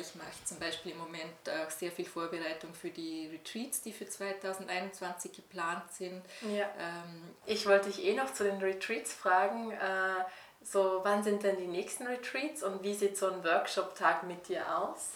ich 0.00 0.14
mache 0.14 0.44
zum 0.44 0.58
Beispiel 0.58 0.92
im 0.92 0.98
Moment 0.98 1.48
auch 1.48 1.70
sehr 1.70 1.90
viel 1.90 2.06
Vorbereitung 2.06 2.72
für 2.74 2.90
die 2.90 3.28
Retreats, 3.32 3.82
die 3.82 3.92
für 3.92 4.08
2021 4.08 5.32
geplant 5.32 5.92
sind. 5.92 6.22
Ja. 6.42 6.70
Ähm, 6.78 7.34
ich 7.46 7.66
wollte 7.66 7.90
dich 7.90 8.04
eh 8.04 8.14
noch 8.14 8.32
zu 8.32 8.44
den 8.44 8.58
Retreats 8.58 9.12
fragen. 9.12 9.72
Äh, 9.72 10.24
so, 10.62 11.00
wann 11.02 11.22
sind 11.22 11.42
denn 11.42 11.56
die 11.56 11.66
nächsten 11.66 12.06
Retreats 12.06 12.62
und 12.62 12.82
wie 12.82 12.94
sieht 12.94 13.16
so 13.16 13.26
ein 13.26 13.44
Workshop-Tag 13.44 14.24
mit 14.24 14.48
dir 14.48 14.78
aus? 14.78 15.10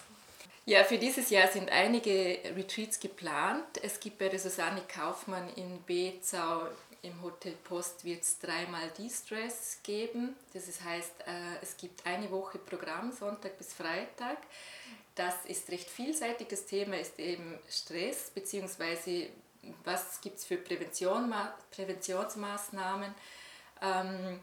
Ja, 0.64 0.84
für 0.84 0.98
dieses 0.98 1.30
Jahr 1.30 1.48
sind 1.48 1.70
einige 1.70 2.38
Retreats 2.56 3.00
geplant. 3.00 3.82
Es 3.82 3.98
gibt 3.98 4.18
bei 4.18 4.28
der 4.28 4.38
Susanne 4.38 4.82
Kaufmann 4.86 5.48
in 5.56 5.82
Bezau 5.84 6.68
im 7.02 7.20
Hotel 7.22 7.54
Post 7.64 8.04
wird 8.04 8.22
es 8.22 8.38
dreimal 8.38 8.88
De-Stress 8.96 9.80
geben. 9.82 10.36
Das 10.54 10.80
heißt, 10.80 11.20
äh, 11.26 11.62
es 11.62 11.76
gibt 11.76 12.06
eine 12.06 12.30
Woche 12.30 12.58
Programm, 12.58 13.12
Sonntag 13.12 13.58
bis 13.58 13.74
Freitag. 13.74 14.38
Das 15.14 15.44
ist 15.46 15.68
recht 15.70 15.90
vielseitig. 15.90 16.48
Das 16.48 16.64
Thema 16.64 16.98
ist 16.98 17.18
eben 17.18 17.58
Stress, 17.68 18.30
beziehungsweise 18.30 19.28
was 19.84 20.20
gibt 20.20 20.38
es 20.38 20.44
für 20.44 20.56
Prävention, 20.56 21.32
Präventionsmaßnahmen. 21.72 23.14
Ähm, 23.82 24.40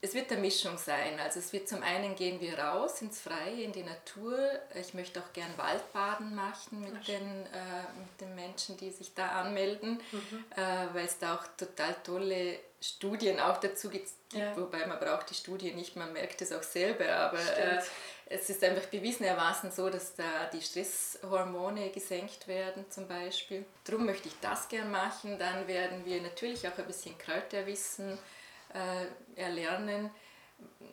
es 0.00 0.14
wird 0.14 0.30
eine 0.30 0.40
Mischung 0.40 0.76
sein. 0.76 1.18
Also 1.18 1.40
es 1.40 1.52
wird 1.52 1.68
zum 1.68 1.82
einen 1.82 2.14
gehen 2.14 2.40
wir 2.40 2.58
raus 2.58 3.00
ins 3.00 3.20
Freie, 3.20 3.62
in 3.62 3.72
die 3.72 3.82
Natur. 3.82 4.38
Ich 4.74 4.92
möchte 4.92 5.20
auch 5.20 5.32
gern 5.32 5.56
Waldbaden 5.56 6.34
machen 6.34 6.82
mit 6.82 7.08
den, 7.08 7.46
äh, 7.46 7.98
mit 7.98 8.20
den 8.20 8.34
Menschen, 8.34 8.76
die 8.76 8.90
sich 8.90 9.14
da 9.14 9.28
anmelden, 9.40 10.02
mhm. 10.12 10.44
äh, 10.54 10.94
weil 10.94 11.06
es 11.06 11.18
da 11.18 11.36
auch 11.36 11.44
total 11.56 11.96
tolle 12.04 12.58
Studien 12.80 13.40
auch 13.40 13.58
dazu 13.58 13.88
gibt, 13.88 14.10
ja. 14.34 14.54
wobei 14.56 14.86
man 14.86 14.98
braucht 14.98 15.30
die 15.30 15.34
Studie 15.34 15.72
nicht, 15.72 15.96
man 15.96 16.12
merkt 16.12 16.42
es 16.42 16.52
auch 16.52 16.62
selber, 16.62 17.08
aber 17.08 17.38
äh, 17.38 17.80
es 18.26 18.50
ist 18.50 18.62
einfach 18.62 18.86
bewiesenermaßen 18.86 19.72
so, 19.72 19.88
dass 19.88 20.14
da 20.14 20.50
die 20.52 20.60
Stresshormone 20.60 21.88
gesenkt 21.90 22.46
werden 22.46 22.84
zum 22.90 23.08
Beispiel. 23.08 23.64
Darum 23.84 24.04
möchte 24.04 24.28
ich 24.28 24.34
das 24.40 24.68
gern 24.68 24.90
machen. 24.90 25.38
Dann 25.38 25.66
werden 25.66 26.04
wir 26.04 26.20
natürlich 26.20 26.66
auch 26.66 26.76
ein 26.76 26.86
bisschen 26.86 27.16
Kräuterwissen 27.18 28.18
äh, 28.74 29.40
erlernen, 29.40 30.10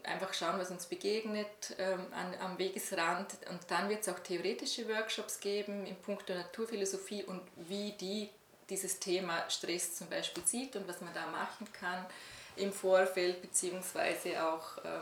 einfach 0.03 0.33
schauen, 0.33 0.59
was 0.59 0.71
uns 0.71 0.85
begegnet 0.85 1.75
ähm, 1.77 2.05
an, 2.11 2.33
am 2.39 2.57
Wegesrand. 2.57 3.35
Und 3.49 3.59
dann 3.69 3.89
wird 3.89 4.01
es 4.01 4.09
auch 4.09 4.19
theoretische 4.19 4.87
Workshops 4.87 5.39
geben 5.39 5.85
in 5.85 5.95
puncto 5.95 6.33
Naturphilosophie 6.33 7.23
und 7.23 7.41
wie 7.55 7.91
die 7.93 8.29
dieses 8.69 8.99
Thema 8.99 9.49
Stress 9.49 9.95
zum 9.95 10.09
Beispiel 10.09 10.45
sieht 10.45 10.75
und 10.77 10.87
was 10.87 11.01
man 11.01 11.13
da 11.13 11.27
machen 11.27 11.67
kann 11.73 12.05
im 12.55 12.71
Vorfeld, 12.71 13.41
beziehungsweise 13.41 14.43
auch 14.45 14.77
ähm, 14.85 15.01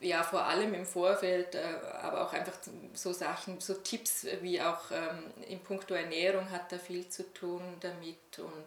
ja, 0.00 0.22
vor 0.22 0.44
allem 0.44 0.74
im 0.74 0.86
Vorfeld, 0.86 1.54
äh, 1.54 1.62
aber 2.02 2.26
auch 2.26 2.32
einfach 2.32 2.56
so 2.94 3.12
Sachen, 3.12 3.60
so 3.60 3.74
Tipps 3.74 4.26
wie 4.42 4.60
auch 4.60 4.90
ähm, 4.90 5.24
in 5.48 5.60
puncto 5.60 5.94
Ernährung 5.94 6.50
hat 6.50 6.70
da 6.70 6.78
viel 6.78 7.08
zu 7.08 7.32
tun 7.32 7.62
damit 7.80 8.38
und 8.38 8.64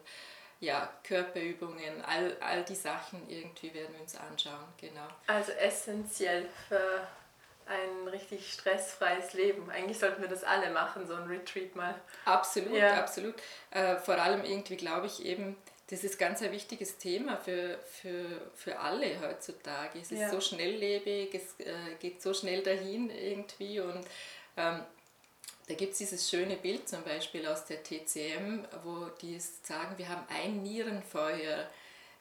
ja, 0.62 0.89
Körperübungen, 1.03 2.01
all, 2.06 2.38
all 2.39 2.63
die 2.63 2.75
Sachen 2.75 3.27
irgendwie 3.27 3.74
werden 3.74 3.94
wir 3.94 4.01
uns 4.01 4.15
anschauen, 4.15 4.63
genau. 4.80 5.08
Also 5.27 5.51
essentiell 5.53 6.48
für 6.70 7.01
ein 7.65 8.08
richtig 8.08 8.53
stressfreies 8.53 9.34
Leben. 9.34 9.70
Eigentlich 9.72 9.98
sollten 9.98 10.22
wir 10.22 10.30
das 10.30 10.44
alle 10.44 10.70
machen, 10.70 11.08
so 11.08 11.15
ein 11.15 11.27
Retreat 11.27 11.75
mal. 11.75 11.96
Absolut, 12.25 12.74
ja. 12.74 13.00
absolut. 13.00 13.36
Äh, 13.72 13.98
vor 13.98 14.15
allem 14.15 14.44
irgendwie 14.46 14.77
glaube 14.77 15.08
ich 15.08 15.25
eben, 15.25 15.58
das 15.89 16.03
ist 16.03 16.20
ganz 16.20 16.44
ein 16.44 16.51
wichtiges 16.51 16.98
Thema 16.98 17.38
für, 17.38 17.80
für, 17.80 18.51
für 18.53 18.80
alle 18.80 19.20
heutzutage. 19.20 20.00
Es 20.00 20.12
ist 20.12 20.20
ja. 20.20 20.30
so 20.30 20.39
schnelllebig, 20.39 21.34
es 21.34 21.60
äh, 21.65 21.96
geht 22.00 22.22
so 22.22 22.36
schnell 22.36 22.62
dahin 22.62 23.10
irgendwie 23.10 23.80
und 23.80 24.06
ähm, 24.58 24.82
da 25.72 25.78
gibt 25.78 25.94
es 25.94 26.00
dieses 26.00 26.30
schöne 26.30 26.58
Bild 26.58 26.90
zum 26.90 27.01
Beispiel 27.04 27.48
aus 27.48 27.63
der 27.63 27.82
TCM, 27.82 28.66
wo 28.84 29.06
die 29.22 29.40
sagen, 29.40 29.98
wir 29.98 30.10
haben 30.10 30.24
ein 30.28 30.62
Nierenfeuer 30.62 31.66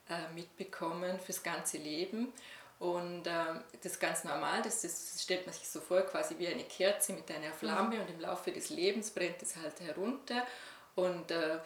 äh, 0.08 0.32
mitbekommen 0.36 1.18
fürs 1.18 1.42
ganze 1.42 1.78
Leben. 1.78 2.32
Und 2.78 3.26
äh, 3.26 3.60
das 3.82 3.94
ist 3.94 4.00
ganz 4.00 4.22
normal, 4.22 4.62
das, 4.62 4.82
das, 4.82 5.20
stellt 5.20 5.46
man 5.46 5.52
sich 5.52 5.68
so 5.68 5.80
vor, 5.80 6.02
quasi 6.02 6.38
wie 6.38 6.46
eine 6.46 6.62
Kerze 6.62 7.12
mit 7.12 7.28
einer 7.28 7.52
Flamme 7.52 7.96
mhm. 7.96 8.02
und 8.02 8.10
im 8.10 8.20
Laufe 8.20 8.52
des 8.52 8.70
Lebens 8.70 9.10
brennt 9.10 9.42
es 9.42 9.56
halt 9.56 9.80
herunter. 9.80 10.46
Und 10.94 11.32
äh, 11.32 11.58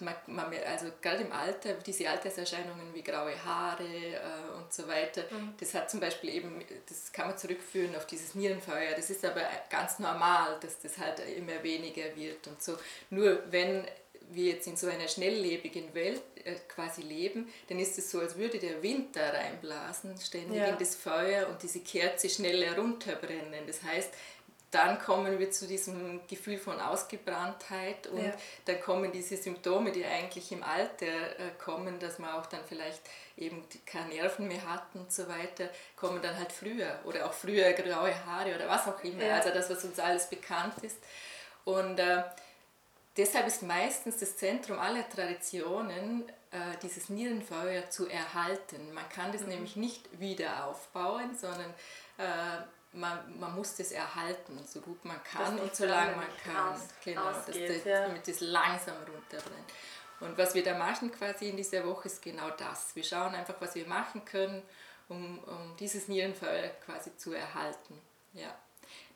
man, 0.00 0.14
man, 0.26 0.46
also 0.66 0.86
gerade 1.00 1.22
im 1.22 1.32
Alter, 1.32 1.74
diese 1.74 2.08
Alterserscheinungen 2.08 2.94
wie 2.94 3.02
graue 3.02 3.32
Haare 3.44 3.84
äh, 3.84 4.56
und 4.56 4.72
so 4.72 4.86
weiter, 4.88 5.22
mhm. 5.30 5.54
das 5.58 5.74
hat 5.74 5.90
zum 5.90 6.00
Beispiel 6.00 6.30
eben, 6.30 6.62
das 6.88 7.12
kann 7.12 7.28
man 7.28 7.38
zurückführen 7.38 7.94
auf 7.96 8.06
dieses 8.06 8.34
Nierenfeuer. 8.34 8.94
Das 8.96 9.10
ist 9.10 9.24
aber 9.24 9.42
ganz 9.70 9.98
normal, 9.98 10.58
dass 10.60 10.80
das 10.80 10.98
halt 10.98 11.20
immer 11.36 11.62
weniger 11.62 12.14
wird 12.16 12.46
und 12.46 12.62
so. 12.62 12.76
Nur 13.10 13.42
wenn 13.50 13.84
wir 14.32 14.52
jetzt 14.52 14.66
in 14.66 14.76
so 14.76 14.86
einer 14.86 15.08
schnelllebigen 15.08 15.92
Welt 15.94 16.22
äh, 16.44 16.54
quasi 16.68 17.02
leben, 17.02 17.48
dann 17.68 17.78
ist 17.78 17.98
es 17.98 18.10
so, 18.10 18.20
als 18.20 18.36
würde 18.36 18.58
der 18.58 18.82
Wind 18.82 19.16
da 19.16 19.30
reinblasen, 19.30 20.16
ständig 20.18 20.58
ja. 20.58 20.66
in 20.66 20.78
das 20.78 20.94
Feuer 20.94 21.48
und 21.48 21.62
diese 21.62 21.80
Kerze 21.80 22.28
schnell 22.28 22.64
herunterbrennen. 22.64 23.66
Das 23.66 23.82
heißt, 23.82 24.10
dann 24.70 25.00
kommen 25.00 25.38
wir 25.38 25.50
zu 25.50 25.66
diesem 25.66 26.20
Gefühl 26.28 26.58
von 26.58 26.80
Ausgebranntheit 26.80 28.06
und 28.06 28.24
ja. 28.24 28.32
dann 28.66 28.80
kommen 28.80 29.10
diese 29.10 29.36
Symptome, 29.36 29.90
die 29.90 30.04
eigentlich 30.04 30.52
im 30.52 30.62
Alter 30.62 31.06
äh, 31.06 31.50
kommen, 31.58 31.98
dass 31.98 32.18
man 32.20 32.30
auch 32.30 32.46
dann 32.46 32.60
vielleicht 32.68 33.00
eben 33.36 33.64
keine 33.84 34.10
Nerven 34.10 34.46
mehr 34.46 34.64
hat 34.68 34.84
und 34.94 35.12
so 35.12 35.28
weiter, 35.28 35.68
kommen 35.96 36.22
dann 36.22 36.38
halt 36.38 36.52
früher 36.52 37.00
oder 37.04 37.26
auch 37.26 37.32
früher 37.32 37.72
graue 37.72 38.14
Haare 38.26 38.54
oder 38.54 38.68
was 38.68 38.86
auch 38.86 39.02
immer, 39.02 39.24
ja. 39.24 39.36
also 39.36 39.50
das, 39.50 39.70
was 39.70 39.84
uns 39.84 39.98
alles 39.98 40.28
bekannt 40.28 40.74
ist. 40.82 40.98
Und 41.64 41.98
äh, 41.98 42.22
deshalb 43.16 43.48
ist 43.48 43.62
meistens 43.62 44.18
das 44.18 44.36
Zentrum 44.36 44.78
aller 44.78 45.08
Traditionen, 45.08 46.28
äh, 46.52 46.76
dieses 46.82 47.08
Nierenfeuer 47.08 47.90
zu 47.90 48.08
erhalten. 48.08 48.92
Man 48.92 49.08
kann 49.08 49.32
das 49.32 49.42
mhm. 49.42 49.48
nämlich 49.48 49.74
nicht 49.74 50.20
wieder 50.20 50.66
aufbauen, 50.66 51.36
sondern 51.36 51.70
äh, 52.18 52.62
man, 52.92 53.38
man 53.38 53.54
muss 53.54 53.76
das 53.76 53.92
erhalten, 53.92 54.58
so 54.66 54.80
gut 54.80 55.04
man 55.04 55.22
kann 55.22 55.58
und 55.58 55.74
so 55.74 55.86
lange 55.86 56.16
man 56.16 56.26
kann. 56.42 56.74
Aus, 56.74 56.88
genau, 57.04 57.30
ausgeht, 57.30 57.68
dass 57.68 57.76
das, 57.76 57.84
ja. 57.84 58.06
damit 58.06 58.26
das 58.26 58.40
langsam 58.40 58.96
runterbrennt. 58.96 59.72
Und 60.20 60.36
was 60.36 60.54
wir 60.54 60.62
da 60.62 60.76
machen 60.76 61.10
quasi 61.10 61.48
in 61.48 61.56
dieser 61.56 61.86
Woche 61.86 62.08
ist 62.08 62.20
genau 62.20 62.50
das. 62.50 62.94
Wir 62.94 63.04
schauen 63.04 63.34
einfach, 63.34 63.54
was 63.60 63.74
wir 63.74 63.86
machen 63.86 64.24
können, 64.24 64.62
um, 65.08 65.38
um 65.44 65.76
dieses 65.78 66.08
Nierenfeuer 66.08 66.68
quasi 66.84 67.16
zu 67.16 67.32
erhalten. 67.32 68.00
Ja. 68.32 68.54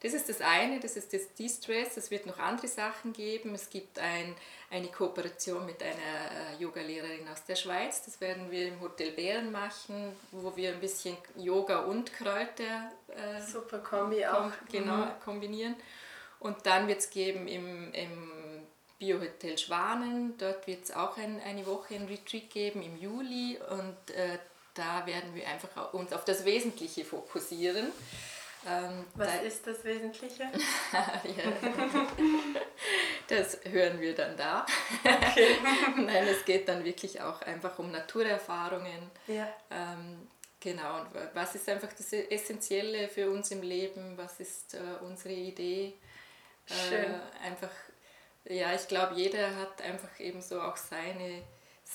Das 0.04 0.12
ist 0.12 0.28
das 0.28 0.42
eine, 0.42 0.80
das 0.80 0.99
ist 0.99 1.14
das 1.14 1.32
De-Stress. 1.32 1.96
Es 1.96 2.11
wird 2.11 2.26
noch 2.26 2.38
andere 2.38 2.68
Sachen 2.68 3.14
geben. 3.14 3.54
Es 3.54 3.70
gibt 3.70 3.99
ein, 3.99 4.37
eine 4.70 4.88
Kooperation 4.88 5.64
mit 5.64 5.82
einer 5.82 5.94
äh, 5.94 6.62
Yogalehrerin 6.62 7.26
aus 7.32 7.42
der 7.46 7.56
Schweiz. 7.56 8.04
Das 8.04 8.20
werden 8.20 8.50
wir 8.50 8.68
im 8.68 8.82
Hotel 8.82 9.12
Bären 9.12 9.50
machen, 9.50 10.14
wo 10.30 10.54
wir 10.56 10.75
ein 10.75 10.80
bisschen 10.80 11.16
Yoga 11.38 11.84
und 11.84 12.12
Kräuter 12.12 12.92
äh, 13.08 13.40
Super 13.50 13.78
Kombi 13.78 14.26
auch. 14.26 14.52
genau, 14.70 15.06
mhm. 15.06 15.20
kombinieren. 15.25 15.75
Und 16.38 16.66
dann 16.66 16.87
wird 16.87 16.99
es 16.99 17.08
geben 17.08 17.49
im, 17.49 17.90
im 17.94 18.66
Biohotel 18.99 19.56
Schwanen. 19.56 20.37
Dort 20.37 20.66
wird 20.66 20.84
es 20.84 20.90
auch 20.90 21.16
ein, 21.16 21.40
eine 21.40 21.64
Woche 21.64 21.94
ein 21.94 22.04
Retreat 22.04 22.50
geben 22.50 22.82
im 22.82 22.99
Juli 22.99 23.58
und 23.70 24.14
äh, 24.14 24.38
da 24.75 25.06
werden 25.06 25.34
wir 25.34 25.49
einfach 25.49 25.94
uns 25.94 26.12
auf 26.12 26.26
das 26.26 26.44
Wesentliche 26.44 27.06
fokussieren. 27.06 27.90
Ähm, 28.66 29.04
Was 29.14 29.28
da, 29.28 29.35
ist 29.40 29.66
das 29.66 29.85
Wesentliche? 29.85 30.44
das 33.28 33.59
hören 33.64 34.00
wir 34.00 34.14
dann 34.14 34.37
da. 34.37 34.64
Okay. 35.04 35.56
Nein, 35.97 36.26
es 36.28 36.44
geht 36.44 36.68
dann 36.68 36.85
wirklich 36.85 37.21
auch 37.21 37.42
einfach 37.42 37.78
um 37.78 37.90
Naturerfahrungen. 37.90 39.11
Ja. 39.26 39.49
Ähm, 39.71 40.28
genau, 40.61 41.00
und 41.00 41.09
was 41.35 41.54
ist 41.54 41.68
einfach 41.68 41.92
das 41.92 42.12
Essentielle 42.12 43.09
für 43.09 43.30
uns 43.30 43.50
im 43.50 43.62
Leben? 43.62 44.16
Was 44.16 44.40
ist 44.40 44.75
äh, 44.75 44.78
unsere 45.02 45.35
Idee? 45.35 45.94
Äh, 46.68 46.73
Schön. 46.88 47.14
Einfach, 47.42 47.73
ja, 48.44 48.75
ich 48.75 48.88
glaube, 48.88 49.14
jeder 49.14 49.56
hat 49.56 49.83
einfach 49.83 50.18
eben 50.21 50.40
so 50.40 50.61
auch 50.61 50.76
seine 50.76 51.42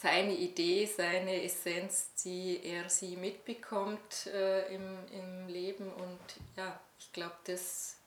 seine 0.02 0.34
Idee, 0.34 0.86
seine 0.86 1.44
Essenz, 1.44 2.14
die 2.24 2.62
er 2.64 2.90
sie 2.90 3.18
mitbekommt 3.18 4.28
äh, 4.28 4.74
im, 4.74 4.98
im 5.12 5.48
Leben. 5.48 5.92
Und 5.92 6.20
ja, 6.56 6.80
ich 6.98 7.12
glaube, 7.12 7.36
das, 7.46 7.98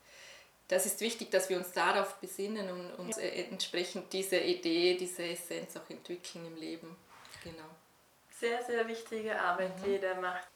das 0.69 0.87
ist 0.87 1.01
wichtig, 1.01 1.31
dass 1.31 1.51
wir 1.51 1.59
uns 1.59 1.73
darauf 1.73 2.15
besinnen 2.15 2.71
und, 2.71 2.95
und 2.95 3.17
ja. 3.17 3.23
entsprechend 3.23 4.13
diese 4.13 4.39
Idee, 4.39 4.97
diese 4.97 5.25
Essenz 5.25 5.77
auch 5.77 5.89
entwickeln 5.91 6.47
im 6.47 6.57
Leben. 6.57 6.97
Genau. 7.45 7.69
Sehr, 8.41 8.63
sehr 8.65 8.89
wichtige 8.89 9.39
Arbeit, 9.39 9.79
mhm. 9.79 9.83
die 9.85 9.91
jeder 9.91 10.15
macht. 10.15 10.49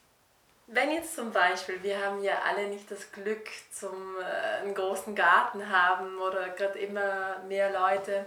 Wenn 0.68 0.90
jetzt 0.90 1.14
zum 1.14 1.30
Beispiel, 1.32 1.80
wir 1.82 2.04
haben 2.04 2.22
ja 2.24 2.42
alle 2.42 2.68
nicht 2.68 2.90
das 2.90 3.12
Glück, 3.12 3.46
zum 3.70 4.16
äh, 4.18 4.62
einen 4.62 4.74
großen 4.74 5.14
Garten 5.14 5.68
haben 5.68 6.18
oder 6.18 6.48
gerade 6.48 6.78
immer 6.78 7.38
mehr 7.46 7.70
Leute 7.70 8.26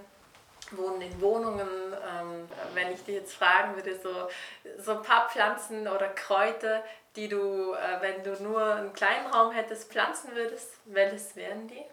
wohnen 0.72 1.02
in 1.02 1.22
Wohnungen. 1.22 1.68
Ähm, 1.68 2.48
wenn 2.74 2.92
ich 2.92 3.04
dich 3.04 3.16
jetzt 3.16 3.34
fragen 3.34 3.76
würde, 3.76 4.00
so, 4.00 4.30
so 4.82 4.92
ein 4.98 5.04
paar 5.04 5.30
Pflanzen 5.30 5.88
oder 5.88 6.10
Kräuter, 6.10 6.84
die 7.16 7.28
du, 7.28 7.74
äh, 7.74 8.02
wenn 8.02 8.24
du 8.24 8.42
nur 8.44 8.64
einen 8.76 8.94
kleinen 8.94 9.28
Raum 9.28 9.52
hättest, 9.52 9.92
pflanzen 9.92 10.36
würdest, 10.36 10.70
welches 10.86 11.36
wären 11.36 11.68
die? 11.68 11.84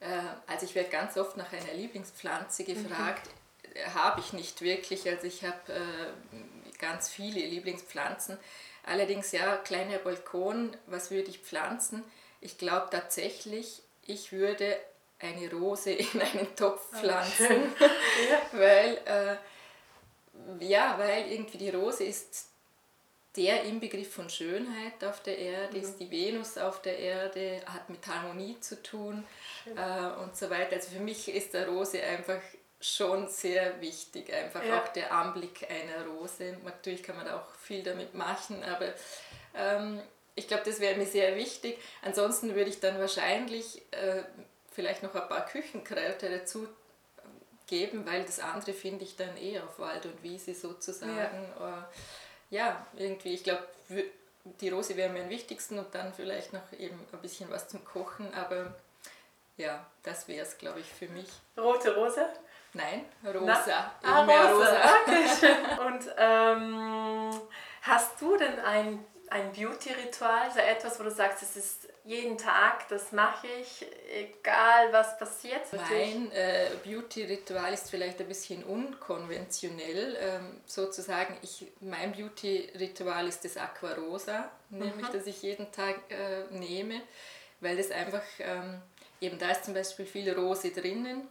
Äh, 0.00 0.22
also 0.46 0.66
ich 0.66 0.74
werde 0.74 0.90
ganz 0.90 1.16
oft 1.16 1.36
nach 1.36 1.52
einer 1.52 1.74
Lieblingspflanze 1.74 2.64
gefragt. 2.64 3.28
Mhm. 3.74 3.94
Habe 3.94 4.20
ich 4.20 4.32
nicht 4.32 4.62
wirklich. 4.62 5.08
Also 5.08 5.26
ich 5.26 5.44
habe 5.44 5.72
äh, 5.72 6.78
ganz 6.78 7.08
viele 7.08 7.40
Lieblingspflanzen. 7.40 8.38
Allerdings 8.84 9.30
ja, 9.32 9.56
kleiner 9.58 9.98
Balkon, 9.98 10.76
was 10.86 11.10
würde 11.10 11.28
ich 11.28 11.38
pflanzen? 11.38 12.02
Ich 12.40 12.58
glaube 12.58 12.88
tatsächlich, 12.90 13.82
ich 14.06 14.32
würde 14.32 14.76
eine 15.20 15.50
Rose 15.50 15.92
in 15.92 16.20
einen 16.20 16.54
Topf 16.56 16.86
ah, 16.92 16.96
pflanzen, 16.96 17.72
ja. 18.30 18.40
weil, 18.52 18.98
äh, 19.04 20.64
ja, 20.64 20.98
weil 20.98 21.30
irgendwie 21.30 21.58
die 21.58 21.70
Rose 21.70 22.04
ist 22.04 22.46
der 23.36 23.62
Inbegriff 23.62 24.12
von 24.12 24.28
Schönheit 24.28 25.04
auf 25.04 25.22
der 25.22 25.38
Erde, 25.38 25.76
mhm. 25.76 25.84
ist 25.84 25.98
die 25.98 26.10
Venus 26.10 26.58
auf 26.58 26.82
der 26.82 26.98
Erde, 26.98 27.60
hat 27.66 27.88
mit 27.88 28.04
Harmonie 28.06 28.58
zu 28.60 28.82
tun 28.82 29.24
äh, 29.66 30.22
und 30.22 30.36
so 30.36 30.50
weiter. 30.50 30.76
Also 30.76 30.90
für 30.90 31.00
mich 31.00 31.28
ist 31.28 31.54
der 31.54 31.68
Rose 31.68 32.02
einfach 32.02 32.40
schon 32.80 33.28
sehr 33.28 33.80
wichtig, 33.80 34.32
einfach 34.32 34.64
ja. 34.64 34.80
auch 34.80 34.88
der 34.88 35.12
Anblick 35.12 35.68
einer 35.70 36.06
Rose. 36.06 36.56
Natürlich 36.64 37.02
kann 37.02 37.16
man 37.16 37.26
da 37.26 37.38
auch 37.38 37.54
viel 37.60 37.82
damit 37.82 38.14
machen, 38.14 38.64
aber 38.64 38.94
ähm, 39.54 40.00
ich 40.34 40.48
glaube, 40.48 40.62
das 40.64 40.80
wäre 40.80 40.96
mir 40.96 41.06
sehr 41.06 41.36
wichtig. 41.36 41.78
Ansonsten 42.02 42.54
würde 42.54 42.70
ich 42.70 42.80
dann 42.80 42.98
wahrscheinlich 42.98 43.82
äh, 43.92 44.22
vielleicht 44.80 45.02
noch 45.02 45.14
ein 45.14 45.28
paar 45.28 45.44
Küchenkräuter 45.44 46.30
dazu 46.30 46.66
geben, 47.66 48.06
weil 48.06 48.24
das 48.24 48.40
andere 48.40 48.72
finde 48.72 49.04
ich 49.04 49.14
dann 49.14 49.36
eh 49.36 49.60
auf 49.60 49.78
Wald 49.78 50.06
und 50.06 50.22
Wiese 50.22 50.54
sozusagen. 50.54 51.46
Ja, 51.58 51.78
äh, 51.78 51.82
ja 52.54 52.86
irgendwie, 52.96 53.34
ich 53.34 53.44
glaube, 53.44 53.62
die 54.44 54.68
Rose 54.70 54.96
wäre 54.96 55.10
mir 55.10 55.22
am 55.22 55.28
wichtigsten 55.28 55.78
und 55.78 55.94
dann 55.94 56.14
vielleicht 56.14 56.54
noch 56.54 56.72
eben 56.78 56.98
ein 57.12 57.18
bisschen 57.20 57.50
was 57.50 57.68
zum 57.68 57.84
Kochen, 57.84 58.32
aber 58.32 58.74
ja, 59.58 59.84
das 60.02 60.26
wäre 60.28 60.46
es, 60.46 60.56
glaube 60.56 60.80
ich, 60.80 60.86
für 60.86 61.08
mich. 61.08 61.28
Rote 61.58 61.94
Rose? 61.94 62.26
Nein, 62.72 63.04
rosa. 63.26 63.92
Ah, 64.02 64.22
rosa. 64.22 64.50
rosa. 64.52 64.80
Okay. 65.02 65.56
Und 65.86 66.14
ähm, 66.16 67.40
hast 67.82 68.20
du 68.20 68.36
denn 68.36 68.60
ein, 68.60 69.04
ein 69.28 69.52
Beauty-Ritual, 69.52 70.42
also 70.44 70.60
etwas, 70.60 70.98
wo 70.98 71.02
du 71.02 71.10
sagst, 71.10 71.42
es 71.42 71.56
ist 71.56 71.88
jeden 72.10 72.36
Tag, 72.36 72.88
das 72.88 73.12
mache 73.12 73.46
ich, 73.46 73.86
egal 74.12 74.92
was 74.92 75.16
passiert? 75.16 75.60
Mein 75.72 76.32
äh, 76.32 76.70
Beauty-Ritual 76.84 77.72
ist 77.72 77.88
vielleicht 77.88 78.20
ein 78.20 78.26
bisschen 78.26 78.64
unkonventionell. 78.64 80.18
Ähm, 80.20 80.60
sozusagen, 80.66 81.36
ich, 81.42 81.66
mein 81.80 82.12
Beauty-Ritual 82.12 83.28
ist 83.28 83.44
das 83.44 83.56
Aquarosa, 83.56 84.50
nämlich 84.70 85.08
mhm. 85.08 85.12
das 85.12 85.26
ich 85.26 85.40
jeden 85.42 85.70
Tag 85.70 86.00
äh, 86.10 86.52
nehme, 86.52 87.00
weil 87.60 87.76
das 87.76 87.92
einfach, 87.92 88.24
ähm, 88.40 88.82
eben 89.20 89.38
da 89.38 89.52
ist 89.52 89.64
zum 89.64 89.74
Beispiel 89.74 90.06
viel 90.06 90.32
Rose 90.32 90.70
drinnen 90.70 91.28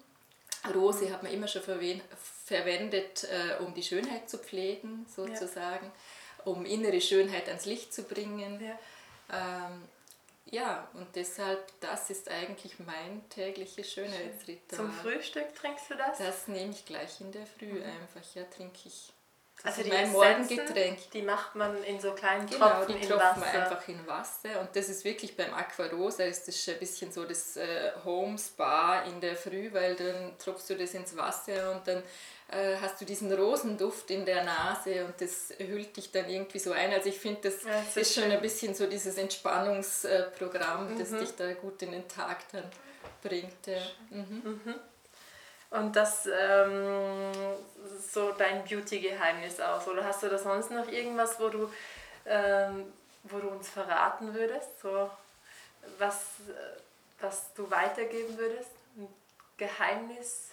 Rose 0.74 1.06
mhm. 1.06 1.14
hat 1.14 1.24
man 1.24 1.32
immer 1.32 1.48
schon 1.48 1.62
verwendet, 1.62 3.26
äh, 3.26 3.64
um 3.64 3.74
die 3.74 3.84
Schönheit 3.84 4.30
zu 4.30 4.38
pflegen, 4.38 5.06
sozusagen, 5.14 5.86
ja. 5.86 6.44
um 6.46 6.66
innere 6.66 7.00
Schönheit 7.00 7.48
ans 7.48 7.66
Licht 7.66 7.94
zu 7.94 8.04
bringen. 8.04 8.62
Ja. 8.62 8.78
Ähm, 9.68 9.84
ja, 10.46 10.88
und 10.94 11.16
deshalb, 11.16 11.60
das 11.80 12.10
ist 12.10 12.30
eigentlich 12.30 12.80
mein 12.80 13.28
tägliches 13.30 13.92
Schönheitsritual. 13.92 14.80
Zum 14.80 14.92
Frühstück 14.92 15.54
trinkst 15.56 15.92
du 15.92 15.96
das? 15.96 16.18
Das 16.18 16.48
nehme 16.48 16.72
ich 16.72 16.86
gleich 16.86 17.22
in 17.22 17.32
der 17.32 17.46
Früh 17.46 17.74
mhm. 17.74 17.84
einfach, 17.84 18.36
ja, 18.36 18.44
trinke 18.46 18.80
ich 18.86 19.14
also 19.64 19.84
die 19.84 19.90
mein 19.90 20.12
Morgengetränk. 20.12 21.12
Die 21.12 21.22
macht 21.22 21.56
man 21.56 21.84
in 21.84 22.00
so 22.00 22.14
kleinen 22.14 22.48
genau, 22.48 22.70
Tropfen 22.70 22.96
die 22.96 23.08
tropfen 23.08 23.40
man 23.42 23.50
einfach 23.50 23.88
in 23.90 24.08
Wasser. 24.08 24.62
Und 24.62 24.74
das 24.74 24.88
ist 24.88 25.04
wirklich 25.04 25.36
beim 25.36 25.54
Aquarosa 25.54 26.24
ist 26.24 26.48
das 26.48 26.68
ein 26.70 26.80
bisschen 26.80 27.12
so 27.12 27.26
das 27.26 27.58
äh, 27.58 27.92
Home 28.06 28.38
Spa 28.38 29.02
in 29.02 29.20
der 29.20 29.36
Früh, 29.36 29.72
weil 29.74 29.96
dann 29.96 30.38
tropfst 30.38 30.70
du 30.70 30.78
das 30.78 30.94
ins 30.94 31.16
Wasser 31.18 31.74
und 31.74 31.88
dann 31.88 32.04
äh, 32.52 32.78
hast 32.82 33.00
du 33.00 33.06
diesen 33.06 33.32
Rosenduft 33.32 34.10
in 34.12 34.26
der 34.26 34.44
Nase 34.44 35.06
und 35.06 35.20
das 35.20 35.54
hüllt 35.58 35.96
dich 35.96 36.12
dann 36.12 36.28
irgendwie 36.28 36.60
so 36.60 36.72
ein. 36.72 36.92
Also 36.92 37.10
ich 37.10 37.20
finde, 37.20 37.42
das, 37.50 37.64
ja, 37.64 37.72
das, 37.72 37.98
ist 37.98 38.16
schon 38.16 38.32
ein 38.32 38.42
bisschen 38.42 38.74
so 38.74 38.88
dieses 38.88 39.18
Entspannungsprogramm, 39.18 40.94
mhm. 40.94 41.00
das 41.00 41.10
dich 41.12 41.36
da 41.36 41.54
gut 41.54 41.82
in 41.84 41.92
den 41.92 42.08
Tag 42.08 42.40
dann 42.52 42.64
bringt. 43.22 43.68
Ja. 43.68 43.82
Mhm. 44.10 44.42
Mhm. 44.44 44.76
Und 45.72 45.96
das 45.96 46.26
ähm, 46.26 47.32
so 48.12 48.32
dein 48.32 48.64
Beauty-Geheimnis 48.64 49.60
aus? 49.60 49.88
Oder 49.88 50.04
hast 50.04 50.24
du 50.24 50.30
da 50.30 50.38
sonst 50.38 50.72
noch 50.72 50.88
irgendwas, 50.88 51.40
wo 51.40 51.50
du, 51.50 51.70
ähm, 52.26 52.92
wo 53.24 53.38
du 53.38 53.50
uns 53.50 53.70
verraten 53.70 54.34
würdest? 54.34 54.80
So, 54.82 55.10
was, 56.00 56.18
was 57.20 57.54
du 57.54 57.70
weitergeben 57.70 58.36
würdest? 58.38 58.72
Geheimnis? 59.60 60.48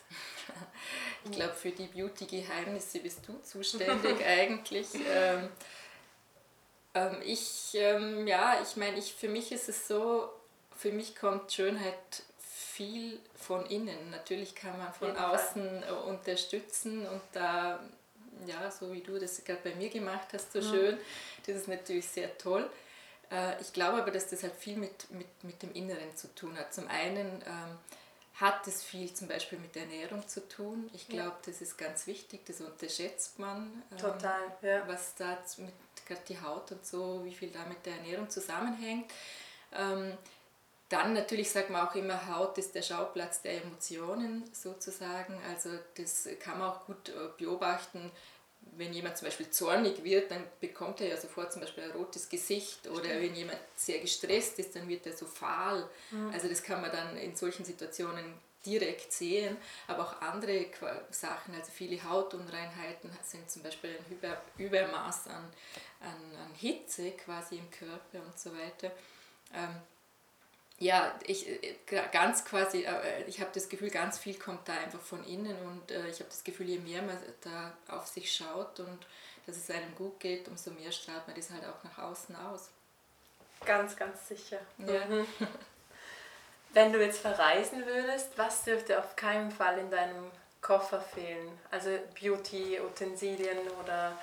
Ich 1.24 1.32
glaube, 1.32 1.54
für 1.54 1.70
die 1.70 1.86
Beauty-Geheimnisse 1.86 3.00
bist 3.00 3.20
du 3.26 3.38
zuständig 3.42 4.24
eigentlich. 4.26 4.88
Ähm, 4.94 5.48
ähm, 6.94 7.16
ich, 7.24 7.70
ähm, 7.74 8.26
ja, 8.26 8.60
ich 8.62 8.76
meine, 8.76 8.98
ich, 8.98 9.14
für 9.14 9.28
mich 9.28 9.50
ist 9.50 9.68
es 9.68 9.88
so, 9.88 10.28
für 10.76 10.92
mich 10.92 11.16
kommt 11.16 11.52
Schönheit 11.52 12.22
viel 12.38 13.18
von 13.34 13.66
innen. 13.66 14.10
Natürlich 14.10 14.54
kann 14.54 14.78
man 14.78 14.92
von 14.92 15.16
außen 15.16 15.82
Fall. 15.82 15.88
Äh, 15.88 16.08
unterstützen 16.08 17.06
und 17.06 17.22
da, 17.32 17.80
ja, 18.46 18.70
so 18.70 18.92
wie 18.92 19.00
du 19.00 19.18
das 19.18 19.42
gerade 19.44 19.60
bei 19.64 19.74
mir 19.74 19.88
gemacht 19.88 20.28
hast, 20.32 20.52
so 20.52 20.60
mhm. 20.60 20.70
schön, 20.70 20.98
das 21.46 21.56
ist 21.56 21.68
natürlich 21.68 22.06
sehr 22.06 22.36
toll. 22.38 22.70
Äh, 23.30 23.60
ich 23.60 23.72
glaube 23.72 24.02
aber, 24.02 24.10
dass 24.10 24.28
das 24.28 24.42
halt 24.42 24.54
viel 24.54 24.76
mit, 24.76 25.10
mit, 25.10 25.26
mit 25.42 25.62
dem 25.62 25.72
Inneren 25.72 26.14
zu 26.16 26.32
tun 26.34 26.56
hat. 26.58 26.72
Zum 26.72 26.88
einen 26.88 27.42
ähm, 27.46 27.78
hat 28.36 28.66
es 28.68 28.82
viel 28.82 29.12
zum 29.14 29.28
Beispiel 29.28 29.58
mit 29.58 29.74
der 29.74 29.82
Ernährung 29.82 30.26
zu 30.28 30.46
tun. 30.46 30.90
Ich 30.92 31.08
glaube, 31.08 31.30
ja. 31.30 31.38
das 31.46 31.62
ist 31.62 31.78
ganz 31.78 32.06
wichtig, 32.06 32.44
das 32.46 32.60
unterschätzt 32.60 33.38
man. 33.38 33.82
Ähm, 33.90 33.98
Total, 33.98 34.56
ja. 34.62 34.86
Was 34.86 35.14
da 35.14 35.38
mit 35.58 35.72
gerade 36.06 36.20
die 36.28 36.40
Haut 36.40 36.70
und 36.70 36.84
so, 36.84 37.24
wie 37.24 37.34
viel 37.34 37.50
da 37.50 37.64
mit 37.64 37.84
der 37.84 37.94
Ernährung 37.94 38.28
zusammenhängt. 38.28 39.10
Ähm, 39.72 40.16
dann 40.88 41.14
natürlich 41.14 41.50
sagt 41.50 41.70
man 41.70 41.86
auch 41.86 41.94
immer, 41.94 42.28
Haut 42.28 42.58
ist 42.58 42.74
der 42.74 42.82
Schauplatz 42.82 43.42
der 43.42 43.62
Emotionen 43.62 44.44
sozusagen. 44.52 45.40
Also 45.48 45.70
das 45.96 46.28
kann 46.38 46.58
man 46.58 46.70
auch 46.70 46.86
gut 46.86 47.08
äh, 47.08 47.28
beobachten. 47.36 48.12
Wenn 48.76 48.92
jemand 48.92 49.16
zum 49.16 49.26
Beispiel 49.26 49.48
zornig 49.50 50.04
wird, 50.04 50.30
dann 50.30 50.44
bekommt 50.60 51.00
er 51.00 51.08
ja 51.08 51.16
sofort 51.16 51.52
zum 51.52 51.62
Beispiel 51.62 51.84
ein 51.84 51.92
rotes 51.92 52.28
Gesicht. 52.28 52.86
Oder 52.88 53.04
Stimmt. 53.04 53.22
wenn 53.22 53.34
jemand 53.34 53.58
sehr 53.74 54.00
gestresst 54.00 54.58
ist, 54.58 54.76
dann 54.76 54.88
wird 54.88 55.06
er 55.06 55.16
so 55.16 55.26
fahl. 55.26 55.88
Mhm. 56.10 56.30
Also 56.32 56.48
das 56.48 56.62
kann 56.62 56.80
man 56.82 56.90
dann 56.90 57.16
in 57.16 57.34
solchen 57.34 57.64
Situationen 57.64 58.34
direkt 58.66 59.12
sehen. 59.12 59.56
Aber 59.86 60.02
auch 60.02 60.20
andere 60.20 60.66
Sachen, 61.10 61.54
also 61.54 61.70
viele 61.72 62.02
Hautunreinheiten 62.02 63.10
sind 63.22 63.50
zum 63.50 63.62
Beispiel 63.62 63.90
ein 63.90 64.12
Über 64.12 64.42
Übermaß 64.58 65.28
an, 65.28 65.44
an, 66.00 66.38
an 66.38 66.54
Hitze 66.54 67.12
quasi 67.12 67.56
im 67.58 67.70
Körper 67.70 68.24
und 68.26 68.38
so 68.38 68.52
weiter. 68.52 68.90
Ähm, 69.54 69.76
ja, 70.78 71.14
ich 71.26 71.48
äh, 71.48 71.74
ganz 72.12 72.44
quasi, 72.44 72.84
äh, 72.84 73.24
ich 73.26 73.40
habe 73.40 73.50
das 73.54 73.68
Gefühl, 73.68 73.90
ganz 73.90 74.18
viel 74.18 74.38
kommt 74.38 74.68
da 74.68 74.74
einfach 74.74 75.00
von 75.00 75.24
innen 75.24 75.56
und 75.66 75.90
äh, 75.90 76.08
ich 76.08 76.20
habe 76.20 76.28
das 76.28 76.44
Gefühl, 76.44 76.68
je 76.68 76.78
mehr 76.78 77.02
man 77.02 77.16
da 77.42 77.72
auf 77.88 78.06
sich 78.06 78.32
schaut 78.32 78.80
und 78.80 79.06
dass 79.46 79.56
es 79.56 79.70
einem 79.70 79.94
gut 79.94 80.20
geht, 80.20 80.48
umso 80.48 80.70
mehr 80.72 80.92
strahlt 80.92 81.26
man 81.26 81.36
das 81.36 81.50
halt 81.50 81.64
auch 81.64 81.82
nach 81.84 81.98
außen 81.98 82.36
aus. 82.36 82.70
Ganz, 83.64 83.96
ganz 83.96 84.28
sicher. 84.28 84.58
Ja. 84.78 85.04
Mhm. 85.06 85.26
Wenn 86.72 86.92
du 86.92 87.02
jetzt 87.02 87.20
verreisen 87.20 87.86
würdest, 87.86 88.36
was 88.36 88.64
dürfte 88.64 88.98
auf 88.98 89.16
keinen 89.16 89.50
Fall 89.50 89.78
in 89.78 89.90
deinem 89.90 90.30
Koffer 90.60 91.00
fehlen? 91.00 91.58
Also 91.70 91.88
Beauty-Utensilien 92.20 93.58
oder 93.82 94.18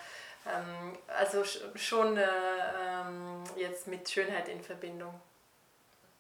ähm, 0.46 0.98
also 1.08 1.44
schon 1.76 2.16
äh, 2.18 2.28
ähm, 2.28 3.44
jetzt 3.56 3.88
mit 3.88 4.08
Schönheit 4.08 4.50
in 4.50 4.62
Verbindung? 4.62 5.20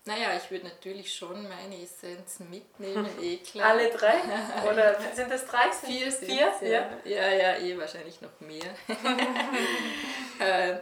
Naja, 0.05 0.35
ich 0.35 0.51
würde 0.51 0.65
natürlich 0.65 1.13
schon 1.13 1.47
meine 1.47 1.81
Essenzen 1.81 2.49
mitnehmen, 2.49 3.07
eh 3.21 3.37
klar. 3.37 3.69
Alle 3.69 3.89
drei? 3.89 4.15
Oder 4.69 4.99
sind 5.13 5.31
das 5.31 5.45
drei? 5.45 5.71
Vier 5.71 6.11
sind 6.11 6.29
Vier? 6.29 6.53
Ja. 6.61 6.99
ja, 7.05 7.31
ja, 7.31 7.57
eh 7.57 7.77
wahrscheinlich 7.77 8.19
noch 8.19 8.37
mehr. 8.41 8.75
äh, 10.39 10.79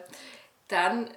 dann, 0.67 1.11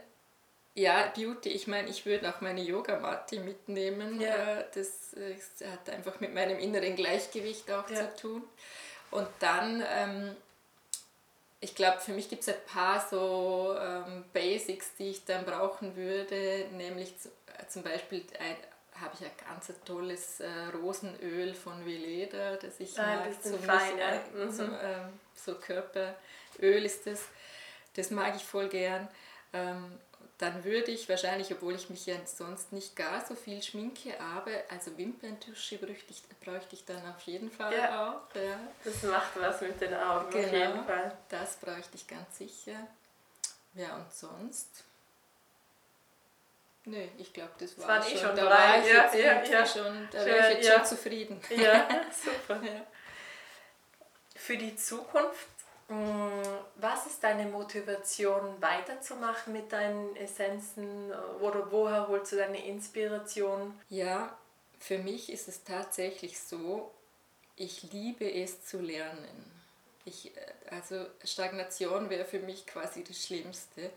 ja, 0.74 1.10
Beauty, 1.16 1.48
ich 1.48 1.66
meine, 1.66 1.88
ich 1.88 2.04
würde 2.04 2.28
auch 2.28 2.42
meine 2.42 2.60
Yogamatte 2.60 3.40
mitnehmen. 3.40 4.20
Ja. 4.20 4.58
Äh, 4.58 4.64
das, 4.74 5.16
das, 5.58 5.66
hat 5.66 5.88
einfach 5.88 6.20
mit 6.20 6.34
meinem 6.34 6.58
inneren 6.58 6.96
Gleichgewicht 6.96 7.70
auch 7.70 7.88
ja. 7.88 8.14
zu 8.14 8.16
tun. 8.20 8.44
Und 9.12 9.28
dann, 9.38 9.82
ähm, 9.88 10.36
ich 11.64 11.74
glaube, 11.74 11.98
für 11.98 12.12
mich 12.12 12.28
gibt 12.28 12.42
es 12.42 12.48
ein 12.48 12.62
paar 12.66 13.04
so 13.10 13.74
ähm, 13.80 14.24
Basics, 14.34 14.94
die 14.98 15.10
ich 15.10 15.24
dann 15.24 15.46
brauchen 15.46 15.96
würde, 15.96 16.68
nämlich 16.72 17.18
zu, 17.18 17.28
äh, 17.28 17.66
zum 17.68 17.82
Beispiel 17.82 18.22
habe 19.00 19.14
ich 19.18 19.24
ein 19.24 19.32
ganz 19.48 19.72
tolles 19.84 20.40
äh, 20.40 20.46
Rosenöl 20.74 21.54
von 21.54 21.84
Veleda, 21.86 22.56
das 22.56 22.78
ich 22.80 22.98
ah, 22.98 23.16
mag. 23.16 23.42
Zum 23.42 23.58
fein, 23.58 23.98
ja. 23.98 24.44
mhm. 24.44 24.52
so, 24.52 24.62
ähm, 24.64 25.18
so 25.34 25.54
Körperöl 25.54 26.84
ist 26.84 27.06
das. 27.06 27.22
Das 27.96 28.10
mag 28.10 28.36
ich 28.36 28.44
voll 28.44 28.68
gern. 28.68 29.08
Ähm, 29.54 29.98
dann 30.38 30.64
würde 30.64 30.90
ich 30.90 31.08
wahrscheinlich, 31.08 31.52
obwohl 31.52 31.74
ich 31.74 31.90
mich 31.90 32.06
ja 32.06 32.16
sonst 32.24 32.72
nicht 32.72 32.96
gar 32.96 33.24
so 33.24 33.36
viel 33.36 33.62
schminke, 33.62 34.18
aber 34.20 34.50
also 34.68 34.96
Wimperntusche 34.98 35.78
bräuchte 35.78 36.74
ich, 36.74 36.84
dann 36.84 37.06
auf 37.14 37.20
jeden 37.22 37.50
Fall 37.50 37.72
ja. 37.72 38.08
auch. 38.08 38.34
Ja. 38.34 38.58
Das 38.82 39.02
macht 39.04 39.40
was 39.40 39.60
mit 39.60 39.80
den 39.80 39.94
Augen 39.94 40.30
genau, 40.30 40.46
auf 40.46 40.52
jeden 40.52 40.84
Fall. 40.84 41.16
Das 41.28 41.56
bräuchte 41.56 41.94
ich 41.94 42.08
ganz 42.08 42.38
sicher. 42.38 42.86
Ja, 43.74 43.96
und 43.96 44.12
sonst? 44.12 44.84
Nö, 46.86 47.02
ich 47.16 47.32
glaube, 47.32 47.52
das, 47.58 47.76
das 47.76 47.86
war 47.86 48.02
schon. 48.02 48.18
schon 48.18 48.36
da 48.36 48.44
war 48.44 48.78
ich 48.78 48.86
ja, 48.86 49.04
jetzt 49.04 49.14
ja, 49.14 49.58
ja. 49.60 49.66
schon, 49.66 50.08
da 50.10 50.26
wäre 50.26 50.52
ich 50.52 50.64
jetzt 50.64 50.72
schon 50.72 50.84
zufrieden. 50.84 51.40
Ja, 51.50 51.88
super. 52.24 52.60
Ja. 52.62 52.84
Für 54.36 54.56
die 54.58 54.76
Zukunft 54.76 55.48
was 55.88 57.06
ist 57.06 57.22
deine 57.22 57.46
Motivation 57.46 58.60
weiterzumachen 58.60 59.52
mit 59.52 59.72
deinen 59.72 60.16
Essenzen 60.16 61.12
oder 61.40 61.70
woher 61.70 62.08
holst 62.08 62.32
du 62.32 62.36
deine 62.36 62.64
Inspiration? 62.66 63.78
Ja, 63.88 64.36
für 64.78 64.98
mich 64.98 65.30
ist 65.30 65.48
es 65.48 65.64
tatsächlich 65.64 66.40
so, 66.40 66.92
ich 67.56 67.92
liebe 67.92 68.30
es 68.30 68.64
zu 68.66 68.80
lernen. 68.80 69.50
Ich, 70.04 70.32
also 70.70 71.06
Stagnation 71.22 72.10
wäre 72.10 72.24
für 72.24 72.40
mich 72.40 72.66
quasi 72.66 73.04
das 73.04 73.24
Schlimmste. 73.24 73.90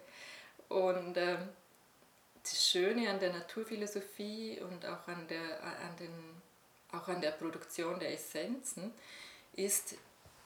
Und 0.70 1.18
äh, 1.18 1.38
das 2.44 2.70
Schöne 2.70 3.10
an 3.10 3.20
der 3.20 3.34
Naturphilosophie 3.34 4.60
und 4.62 4.86
auch 4.86 5.08
an 5.08 5.28
der, 5.28 5.64
an 5.64 5.96
den, 6.00 6.42
auch 6.92 7.08
an 7.08 7.22
der 7.22 7.32
Produktion 7.32 8.00
der 8.00 8.14
Essenzen 8.14 8.94
ist, 9.54 9.96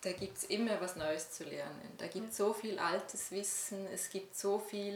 da 0.02 0.12
gibt 0.12 0.38
es 0.38 0.44
immer 0.46 0.82
was 0.82 0.96
Neues 0.96 1.32
zu 1.32 1.44
lernen. 1.44 1.94
Da 1.98 2.08
gibt 2.08 2.32
es 2.32 2.38
so 2.38 2.54
viel 2.54 2.80
altes 2.80 3.32
Wissen, 3.32 3.88
es 3.94 4.10
gibt 4.10 4.36
so 4.36 4.60
viel, 4.60 4.96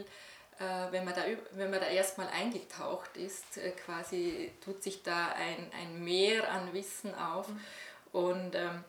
äh, 0.59 0.91
wenn, 0.91 1.05
man 1.05 1.13
da, 1.13 1.23
wenn 1.51 1.69
man 1.69 1.79
da 1.79 1.87
erstmal 1.87 2.27
eingetaucht 2.29 3.15
ist, 3.15 3.57
äh, 3.57 3.71
quasi 3.71 4.51
tut 4.63 4.81
sich 4.81 5.03
da 5.03 5.29
ein, 5.33 5.71
ein 5.79 6.03
Meer 6.03 6.51
an 6.51 6.73
Wissen 6.73 7.13
auf. 7.13 7.47
Mhm. 7.49 7.61
Und 8.11 8.55
ähm, 8.55 8.83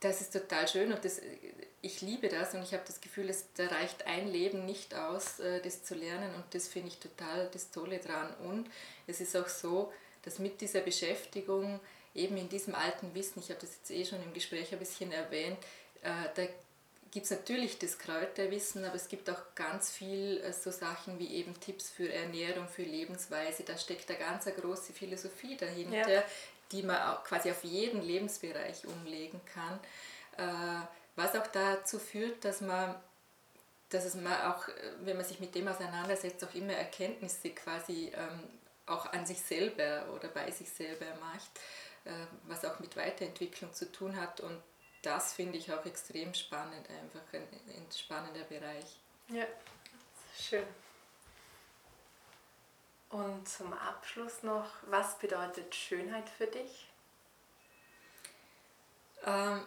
das 0.00 0.20
ist 0.20 0.32
total 0.32 0.68
schön 0.68 0.92
und 0.92 1.04
das, 1.04 1.20
ich 1.80 2.02
liebe 2.02 2.28
das 2.28 2.54
und 2.54 2.62
ich 2.62 2.74
habe 2.74 2.82
das 2.86 3.00
Gefühl, 3.00 3.30
es, 3.30 3.46
da 3.54 3.66
reicht 3.66 4.06
ein 4.06 4.28
Leben 4.28 4.66
nicht 4.66 4.94
aus, 4.94 5.40
äh, 5.40 5.60
das 5.60 5.82
zu 5.84 5.94
lernen 5.94 6.34
und 6.34 6.44
das 6.52 6.68
finde 6.68 6.88
ich 6.88 6.98
total 6.98 7.48
das 7.52 7.70
Tolle 7.70 7.98
dran. 7.98 8.32
Und 8.44 8.70
es 9.06 9.20
ist 9.20 9.36
auch 9.36 9.48
so, 9.48 9.92
dass 10.22 10.38
mit 10.38 10.60
dieser 10.60 10.80
Beschäftigung 10.80 11.80
eben 12.16 12.36
in 12.36 12.48
diesem 12.48 12.74
alten 12.74 13.14
Wissen, 13.14 13.40
ich 13.40 13.50
habe 13.50 13.60
das 13.60 13.76
jetzt 13.76 13.90
eh 13.90 14.04
schon 14.04 14.22
im 14.22 14.32
Gespräch 14.32 14.72
ein 14.72 14.78
bisschen 14.78 15.12
erwähnt, 15.12 15.58
äh, 16.02 16.28
da 16.34 16.46
gibt 17.10 17.24
es 17.24 17.30
natürlich 17.30 17.78
das 17.78 17.98
Kräuterwissen, 17.98 18.84
aber 18.84 18.96
es 18.96 19.08
gibt 19.08 19.30
auch 19.30 19.40
ganz 19.54 19.90
viel 19.90 20.38
äh, 20.38 20.52
so 20.52 20.70
Sachen 20.70 21.18
wie 21.18 21.34
eben 21.34 21.58
Tipps 21.60 21.88
für 21.88 22.12
Ernährung, 22.12 22.68
für 22.68 22.82
Lebensweise. 22.82 23.62
Da 23.62 23.78
steckt 23.78 24.10
eine 24.10 24.18
ganz 24.18 24.46
eine 24.46 24.56
große 24.56 24.92
Philosophie 24.92 25.56
dahinter, 25.56 26.10
ja. 26.10 26.22
die 26.72 26.82
man 26.82 27.00
auch 27.02 27.24
quasi 27.24 27.50
auf 27.50 27.64
jeden 27.64 28.02
Lebensbereich 28.02 28.86
umlegen 28.86 29.40
kann. 29.54 29.78
Äh, 30.36 30.86
was 31.14 31.34
auch 31.34 31.46
dazu 31.46 31.98
führt, 31.98 32.44
dass 32.44 32.60
man 32.60 32.94
dass 33.88 34.04
es 34.04 34.16
man 34.16 34.34
auch, 34.42 34.68
wenn 35.04 35.16
man 35.16 35.24
sich 35.24 35.38
mit 35.38 35.54
dem 35.54 35.68
auseinandersetzt, 35.68 36.44
auch 36.44 36.54
immer 36.54 36.72
Erkenntnisse 36.72 37.50
quasi 37.50 38.10
ähm, 38.14 38.42
auch 38.86 39.12
an 39.12 39.26
sich 39.26 39.40
selber 39.40 40.06
oder 40.14 40.28
bei 40.28 40.50
sich 40.50 40.68
selber 40.68 41.06
macht. 41.20 41.50
Äh, 42.06 42.26
was 42.44 42.64
auch 42.64 42.78
mit 42.78 42.96
Weiterentwicklung 42.96 43.72
zu 43.74 43.90
tun 43.90 44.14
hat. 44.14 44.40
Und 44.40 44.62
das 45.02 45.32
finde 45.32 45.58
ich 45.58 45.72
auch 45.72 45.84
extrem 45.84 46.34
spannend, 46.34 46.88
einfach 46.88 47.32
ein, 47.32 47.42
ein 47.68 47.86
spannender 47.92 48.44
Bereich. 48.44 49.00
Ja, 49.28 49.44
schön. 50.38 50.66
Und 53.10 53.48
zum 53.48 53.72
Abschluss 53.72 54.44
noch, 54.44 54.66
was 54.82 55.18
bedeutet 55.18 55.74
Schönheit 55.74 56.28
für 56.28 56.46
dich? 56.46 56.88
Ähm, 59.24 59.64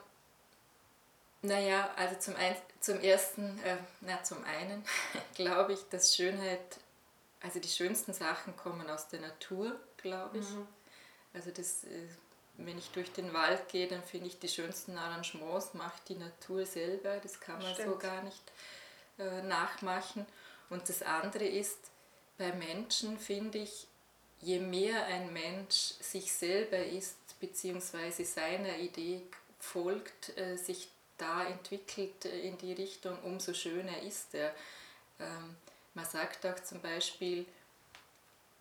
naja, 1.42 1.92
also 1.98 2.16
zum, 2.20 2.38
ein, 2.38 2.56
zum 2.80 3.02
ersten, 3.02 3.62
äh, 3.64 3.78
na, 4.00 4.24
zum 4.24 4.44
einen 4.46 4.86
glaube 5.36 5.74
ich, 5.74 5.90
dass 5.90 6.16
Schönheit, 6.16 6.80
also 7.42 7.60
die 7.60 7.68
schönsten 7.68 8.14
Sachen 8.14 8.56
kommen 8.56 8.90
aus 8.90 9.10
der 9.10 9.20
Natur, 9.20 9.78
glaube 9.98 10.38
ich. 10.38 10.50
Mhm. 10.50 10.68
Also 11.34 11.52
das 11.52 11.84
äh, 11.84 12.08
wenn 12.66 12.78
ich 12.78 12.90
durch 12.92 13.12
den 13.12 13.34
Wald 13.34 13.70
gehe, 13.70 13.88
dann 13.88 14.04
finde 14.04 14.28
ich 14.28 14.40
die 14.40 14.48
schönsten 14.48 14.98
Arrangements, 14.98 15.74
macht 15.74 16.10
die 16.10 16.16
Natur 16.16 16.66
selber. 16.66 17.18
Das 17.18 17.40
kann 17.40 17.62
man 17.62 17.74
Stimmt. 17.74 17.90
so 17.90 17.98
gar 17.98 18.24
nicht 18.24 18.44
äh, 19.18 19.42
nachmachen. 19.44 20.26
Und 20.70 20.88
das 20.90 21.02
andere 21.02 21.46
ist, 21.46 21.78
bei 22.38 22.52
Menschen 22.54 23.20
finde 23.20 23.60
ich, 23.60 23.88
je 24.42 24.60
mehr 24.60 25.06
ein 25.06 25.34
Mensch 25.34 25.94
sich 26.00 26.32
selber 26.32 26.78
ist, 26.78 27.18
beziehungsweise 27.40 28.26
seiner 28.26 28.78
Idee 28.78 29.22
folgt, 29.60 30.38
äh, 30.38 30.56
sich 30.56 30.90
da 31.18 31.46
entwickelt 31.46 32.26
äh, 32.26 32.40
in 32.42 32.58
die 32.58 32.74
Richtung, 32.74 33.18
umso 33.24 33.54
schöner 33.54 34.02
ist 34.02 34.34
er. 34.34 34.54
Ähm, 35.20 35.56
man 35.94 36.06
sagt 36.06 36.46
auch 36.46 36.60
zum 36.64 36.82
Beispiel, 36.82 37.46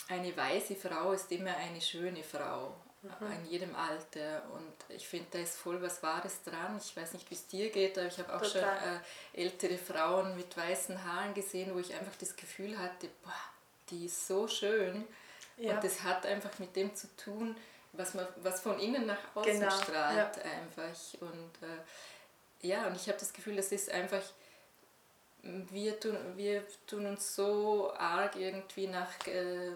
eine 0.09 0.37
weise 0.37 0.75
Frau 0.75 1.13
ist 1.13 1.31
immer 1.31 1.57
eine 1.57 1.81
schöne 1.81 2.23
Frau 2.23 2.75
mhm. 3.21 3.33
in 3.33 3.51
jedem 3.51 3.77
Alter. 3.77 4.43
Und 4.53 4.95
ich 4.95 5.07
finde, 5.07 5.27
da 5.33 5.39
ist 5.39 5.57
voll 5.57 5.81
was 5.83 6.03
Wahres 6.03 6.43
dran. 6.43 6.79
Ich 6.83 6.97
weiß 6.97 7.13
nicht, 7.15 7.29
wie 7.31 7.35
es 7.35 7.47
dir 7.47 7.71
geht, 7.71 7.99
aber 7.99 8.09
ich 8.09 8.19
habe 8.19 8.35
auch 8.35 8.43
Total. 8.43 8.79
schon 8.79 9.43
äh, 9.43 9.43
ältere 9.43 9.79
Frauen 9.79 10.37
mit 10.37 10.57
weißen 10.57 11.03
Haaren 11.05 11.35
gesehen, 11.35 11.75
wo 11.75 11.79
ich 11.79 11.95
einfach 11.95 12.17
das 12.19 12.37
Gefühl 12.37 12.79
hatte, 12.79 13.09
boah, 13.23 13.33
die 13.91 14.07
ist 14.07 14.27
so 14.27 14.47
schön. 14.49 15.05
Ja. 15.57 15.75
Und 15.75 15.85
das 15.85 16.03
hat 16.03 16.25
einfach 16.27 16.59
mit 16.59 16.77
dem 16.77 16.95
zu 16.95 17.09
tun, 17.17 17.57
was, 17.93 18.15
man, 18.15 18.27
was 18.43 18.61
von 18.61 18.79
innen 18.79 19.07
nach 19.07 19.19
außen 19.35 19.61
genau. 19.61 19.71
strahlt 19.71 20.37
ja. 20.37 20.43
einfach. 20.43 21.21
Und 21.21 21.69
äh, 21.69 22.67
ja, 22.67 22.87
und 22.87 22.97
ich 22.97 23.09
habe 23.09 23.19
das 23.19 23.33
Gefühl, 23.33 23.57
das 23.57 23.73
ist 23.73 23.91
einfach 23.91 24.23
wir 25.43 25.99
tun, 26.01 26.17
wir 26.37 26.65
tun 26.87 27.07
uns 27.07 27.35
so 27.35 27.93
arg 27.97 28.37
irgendwie 28.37 28.87
nach 28.87 29.27
äh, 29.27 29.73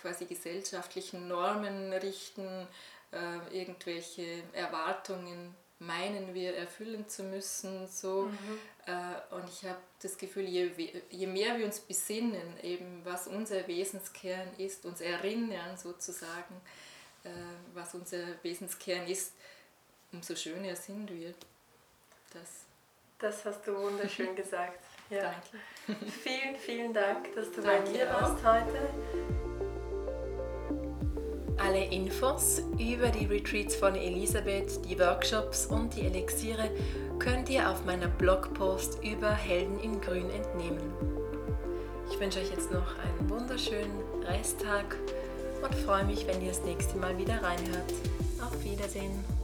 quasi 0.00 0.26
gesellschaftlichen 0.26 1.28
Normen 1.28 1.92
richten, 1.92 2.66
äh, 3.12 3.58
irgendwelche 3.58 4.42
Erwartungen 4.52 5.54
meinen 5.80 6.34
wir 6.34 6.56
erfüllen 6.56 7.08
zu 7.08 7.22
müssen. 7.22 7.86
So. 7.86 8.24
Mhm. 8.24 8.58
Äh, 8.86 9.34
und 9.34 9.48
ich 9.48 9.64
habe 9.64 9.78
das 10.02 10.16
Gefühl, 10.18 10.44
je, 10.44 10.70
je 11.10 11.26
mehr 11.26 11.58
wir 11.58 11.66
uns 11.66 11.80
besinnen, 11.80 12.58
eben 12.62 13.02
was 13.04 13.28
unser 13.28 13.66
Wesenskern 13.68 14.48
ist, 14.58 14.84
uns 14.84 15.00
erinnern 15.00 15.76
sozusagen, 15.76 16.60
äh, 17.24 17.28
was 17.74 17.94
unser 17.94 18.42
Wesenskern 18.42 19.06
ist, 19.06 19.32
umso 20.12 20.34
schöner 20.34 20.74
sind 20.74 21.10
wir. 21.10 21.34
Das, 22.32 22.64
das 23.18 23.44
hast 23.44 23.66
du 23.66 23.76
wunderschön 23.76 24.34
gesagt. 24.36 24.82
Ja. 25.10 25.22
Danke. 25.32 26.06
Vielen, 26.22 26.56
vielen 26.56 26.92
Dank, 26.92 27.34
dass 27.34 27.50
du 27.50 27.62
Danke 27.62 27.82
bei 27.82 27.90
mir 27.90 28.06
warst 28.08 28.44
heute. 28.44 29.47
Alle 31.68 31.84
Infos 31.84 32.62
über 32.78 33.08
die 33.08 33.26
Retreats 33.26 33.76
von 33.76 33.94
Elisabeth, 33.94 34.80
die 34.88 34.98
Workshops 34.98 35.66
und 35.66 35.94
die 35.94 36.06
Elixiere 36.06 36.70
könnt 37.18 37.50
ihr 37.50 37.68
auf 37.68 37.84
meiner 37.84 38.08
Blogpost 38.08 39.04
über 39.04 39.34
Helden 39.34 39.78
in 39.80 40.00
Grün 40.00 40.30
entnehmen. 40.30 40.80
Ich 42.10 42.18
wünsche 42.18 42.38
euch 42.38 42.50
jetzt 42.52 42.72
noch 42.72 42.96
einen 42.98 43.28
wunderschönen 43.28 44.00
Resttag 44.26 44.96
und 45.62 45.74
freue 45.74 46.04
mich, 46.04 46.26
wenn 46.26 46.40
ihr 46.40 46.48
das 46.48 46.62
nächste 46.62 46.96
Mal 46.96 47.18
wieder 47.18 47.34
reinhört. 47.42 47.92
Auf 48.40 48.64
Wiedersehen. 48.64 49.37